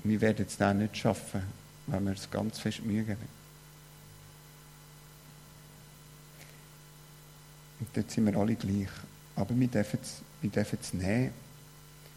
Wir 0.04 0.20
werden 0.20 0.46
es 0.46 0.56
dann 0.56 0.78
nicht 0.78 0.96
schaffen, 0.96 1.42
wenn 1.86 2.04
wir 2.04 2.12
es 2.12 2.30
ganz 2.30 2.58
fest 2.58 2.84
Mühe 2.84 3.02
geben. 3.02 3.38
Und 7.80 7.88
dort 7.94 8.10
sind 8.10 8.26
wir 8.26 8.36
alle 8.36 8.54
gleich. 8.54 8.88
Aber 9.36 9.58
wir 9.58 9.68
dürfen 9.68 9.98
es, 10.02 10.22
wir 10.40 10.50
dürfen 10.50 10.78
es 10.80 10.92
nehmen. 10.94 11.32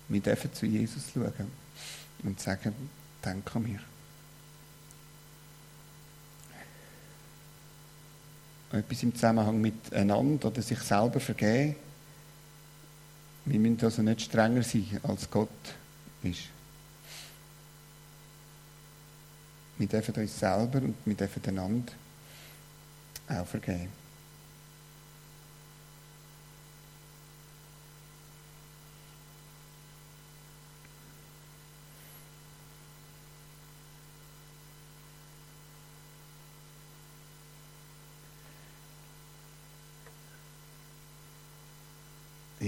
Wir 0.10 0.22
dürfen 0.22 0.54
zu 0.54 0.65
Jesus 0.65 1.04
schauen 1.13 1.52
und 2.24 2.39
sagen, 2.39 2.74
danke 3.22 3.56
an 3.56 3.63
mich. 3.63 3.80
Etwas 8.72 9.04
im 9.04 9.13
Zusammenhang 9.13 9.60
miteinander 9.60 10.48
oder 10.48 10.62
sich 10.62 10.80
selber 10.80 11.20
vergeben. 11.20 11.76
Wir 13.45 13.60
müssen 13.60 13.84
also 13.84 14.01
nicht 14.01 14.21
strenger 14.21 14.63
sein, 14.63 14.99
als 15.04 15.30
Gott 15.30 15.49
ist. 16.23 16.43
Wir 19.77 19.88
dürfen 19.88 20.15
uns 20.15 20.39
selber 20.39 20.80
und 20.80 20.95
wir 21.06 21.15
dürfen 21.15 21.43
einander 21.45 21.93
auch 23.27 23.47
vergeben. 23.47 24.01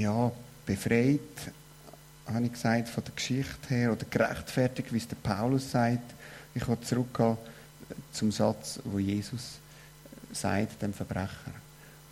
ja, 0.04 0.32
befreit, 0.66 1.20
habe 2.28 2.46
ich 2.46 2.54
gesagt, 2.54 2.90
von 2.90 3.04
der 3.04 3.14
Geschichte 3.14 3.70
her, 3.70 3.92
oder 3.92 4.06
gerechtfertigt, 4.10 4.94
wie 4.94 4.98
es 4.98 5.08
der 5.08 5.18
Paulus 5.18 5.72
sagt. 5.72 6.14
Ich 6.56 6.68
will 6.68 6.80
zurückgehen 6.82 7.38
zum 8.12 8.32
Satz, 8.32 8.80
wo 8.84 9.00
Jesus 9.00 9.60
sagt, 10.32 10.82
dem 10.82 10.94
Verbrecher. 10.94 11.54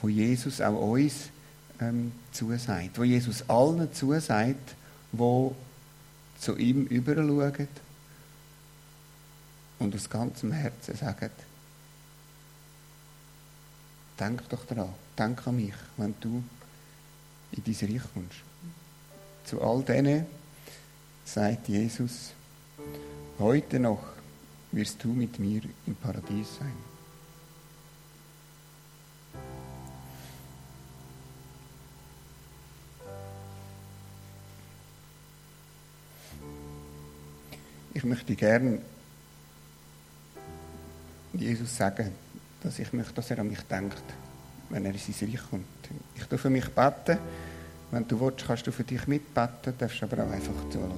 Wo 0.01 0.09
Jesus 0.09 0.61
auch 0.61 0.79
uns 0.79 1.29
ähm, 1.79 2.11
zusagt. 2.31 2.97
Wo 2.97 3.03
Jesus 3.03 3.47
allen 3.49 3.93
zusagt, 3.93 4.75
wo 5.11 5.55
zu 6.39 6.57
ihm 6.57 6.85
überschauen 6.87 7.67
und 9.79 9.95
aus 9.95 10.09
ganzem 10.09 10.51
Herzen 10.51 10.95
sagen, 10.95 11.29
denk 14.19 14.47
doch 14.49 14.65
daran, 14.65 14.93
denk 15.17 15.45
an 15.47 15.55
mich, 15.55 15.73
wenn 15.97 16.13
du 16.19 16.43
in 17.51 17.63
dein 17.63 17.91
Reich 17.91 18.01
kommst. 18.13 18.37
Zu 19.45 19.61
all 19.61 19.83
denen 19.83 20.25
sagt 21.25 21.67
Jesus, 21.67 22.33
heute 23.39 23.79
noch 23.79 24.03
wirst 24.71 25.03
du 25.03 25.09
mit 25.09 25.39
mir 25.39 25.61
im 25.85 25.95
Paradies 25.95 26.47
sein. 26.59 26.91
Ich 37.93 38.03
möchte 38.05 38.35
gerne 38.35 38.81
Jesus 41.33 41.75
sagen, 41.75 42.11
dass 42.63 42.79
ich 42.79 42.93
möchte, 42.93 43.13
dass 43.13 43.29
er 43.31 43.39
an 43.39 43.49
mich 43.49 43.61
denkt, 43.61 44.03
wenn 44.71 44.85
er 44.85 44.93
in 44.93 44.99
sein 44.99 45.29
Reich 45.29 45.49
kommt. 45.49 45.65
Ich 46.15 46.23
darf 46.23 46.41
für 46.41 46.49
mich 46.49 46.67
beten. 46.69 47.17
Wenn 47.91 48.07
du 48.07 48.19
willst, 48.19 48.45
kannst 48.45 48.65
du 48.65 48.71
für 48.71 48.85
dich 48.85 49.05
mitbeten, 49.05 49.73
darfst 49.77 50.01
aber 50.01 50.23
auch 50.23 50.31
einfach 50.31 50.53
zuhören. 50.69 50.91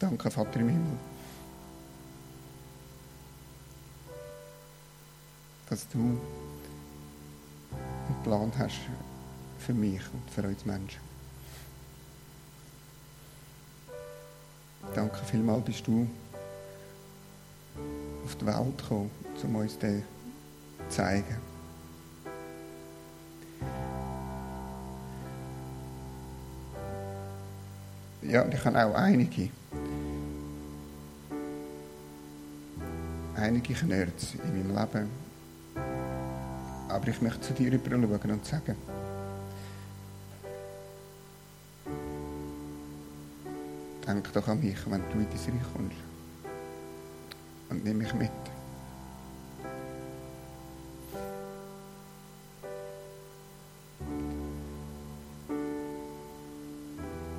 Danke, 0.00 0.30
Vater 0.30 0.60
im 0.60 0.68
Himmel. 0.68 0.98
Dass 5.68 5.86
du 5.90 6.18
Plan 8.22 8.52
hast 8.58 8.80
für 9.58 9.72
mich 9.72 10.00
und 10.12 10.30
für 10.30 10.46
uns 10.46 10.64
Menschen. 10.64 11.00
Danke 14.94 15.18
vielmals, 15.24 15.64
bist 15.64 15.86
du 15.86 16.08
auf 18.24 18.36
die 18.36 18.46
Welt 18.46 18.78
gekommen, 18.78 19.10
um 19.42 19.56
uns 19.56 19.78
das 19.78 19.90
zu 19.92 20.88
zeigen. 20.88 21.36
Ja, 28.22 28.46
ich 28.46 28.64
habe 28.64 28.84
auch 28.84 28.94
einige 28.94 29.50
einige 33.40 33.74
Knirps 33.74 34.34
in 34.34 34.68
meinem 34.68 34.76
Leben. 34.76 35.29
Aber 36.90 37.06
ich 37.08 37.22
möchte 37.22 37.40
zu 37.40 37.52
dir 37.52 37.72
rüber 37.72 37.88
schauen 37.88 38.30
und 38.32 38.44
sagen, 38.44 38.76
denk 44.06 44.32
doch 44.32 44.48
an 44.48 44.60
mich, 44.60 44.78
wenn 44.86 45.02
du 45.12 45.18
in 45.18 45.26
dein 45.28 45.54
Reich 45.54 45.72
kommst. 45.72 45.96
Und 47.68 47.84
nimm 47.84 47.98
mich 47.98 48.12
mit. 48.14 48.30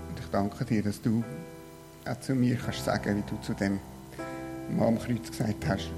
Und 0.08 0.20
ich 0.20 0.28
danke 0.32 0.64
dir, 0.64 0.84
dass 0.84 1.02
du 1.02 1.24
auch 2.06 2.20
zu 2.22 2.34
mir 2.36 2.56
kannst 2.56 2.86
sagen, 2.86 3.18
wie 3.18 3.30
du 3.30 3.42
zu 3.42 3.54
dem 3.54 3.80
Mann 4.70 4.88
am 4.88 5.00
Kreuz 5.00 5.30
gesagt 5.30 5.68
hast, 5.68 5.92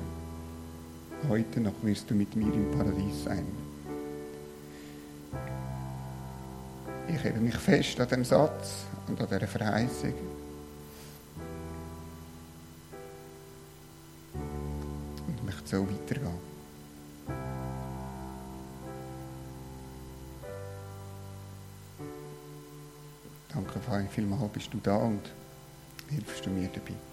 heute 1.30 1.60
noch 1.60 1.74
wirst 1.82 2.10
du 2.10 2.16
mit 2.16 2.36
mir 2.36 2.54
im 2.54 2.72
Paradies 2.72 3.24
sein. 3.24 3.46
Ich 7.08 7.24
hebe 7.24 7.40
mich 7.40 7.56
fest 7.56 8.00
an 8.00 8.08
dem 8.08 8.26
Satz 8.26 8.86
und 9.08 9.20
an 9.22 9.28
dieser 9.28 9.48
Verheißung. 9.48 10.14
Und 15.28 15.46
möchte 15.46 15.68
so 15.68 15.88
weitergehen. 15.88 16.54
Danke, 23.54 23.80
Vater, 23.80 24.08
vielmals 24.10 24.52
bist 24.52 24.74
du 24.74 24.80
da 24.82 24.96
und 24.96 25.22
hilfst 26.10 26.46
du 26.46 26.50
mir 26.50 26.70
dabei. 26.74 27.13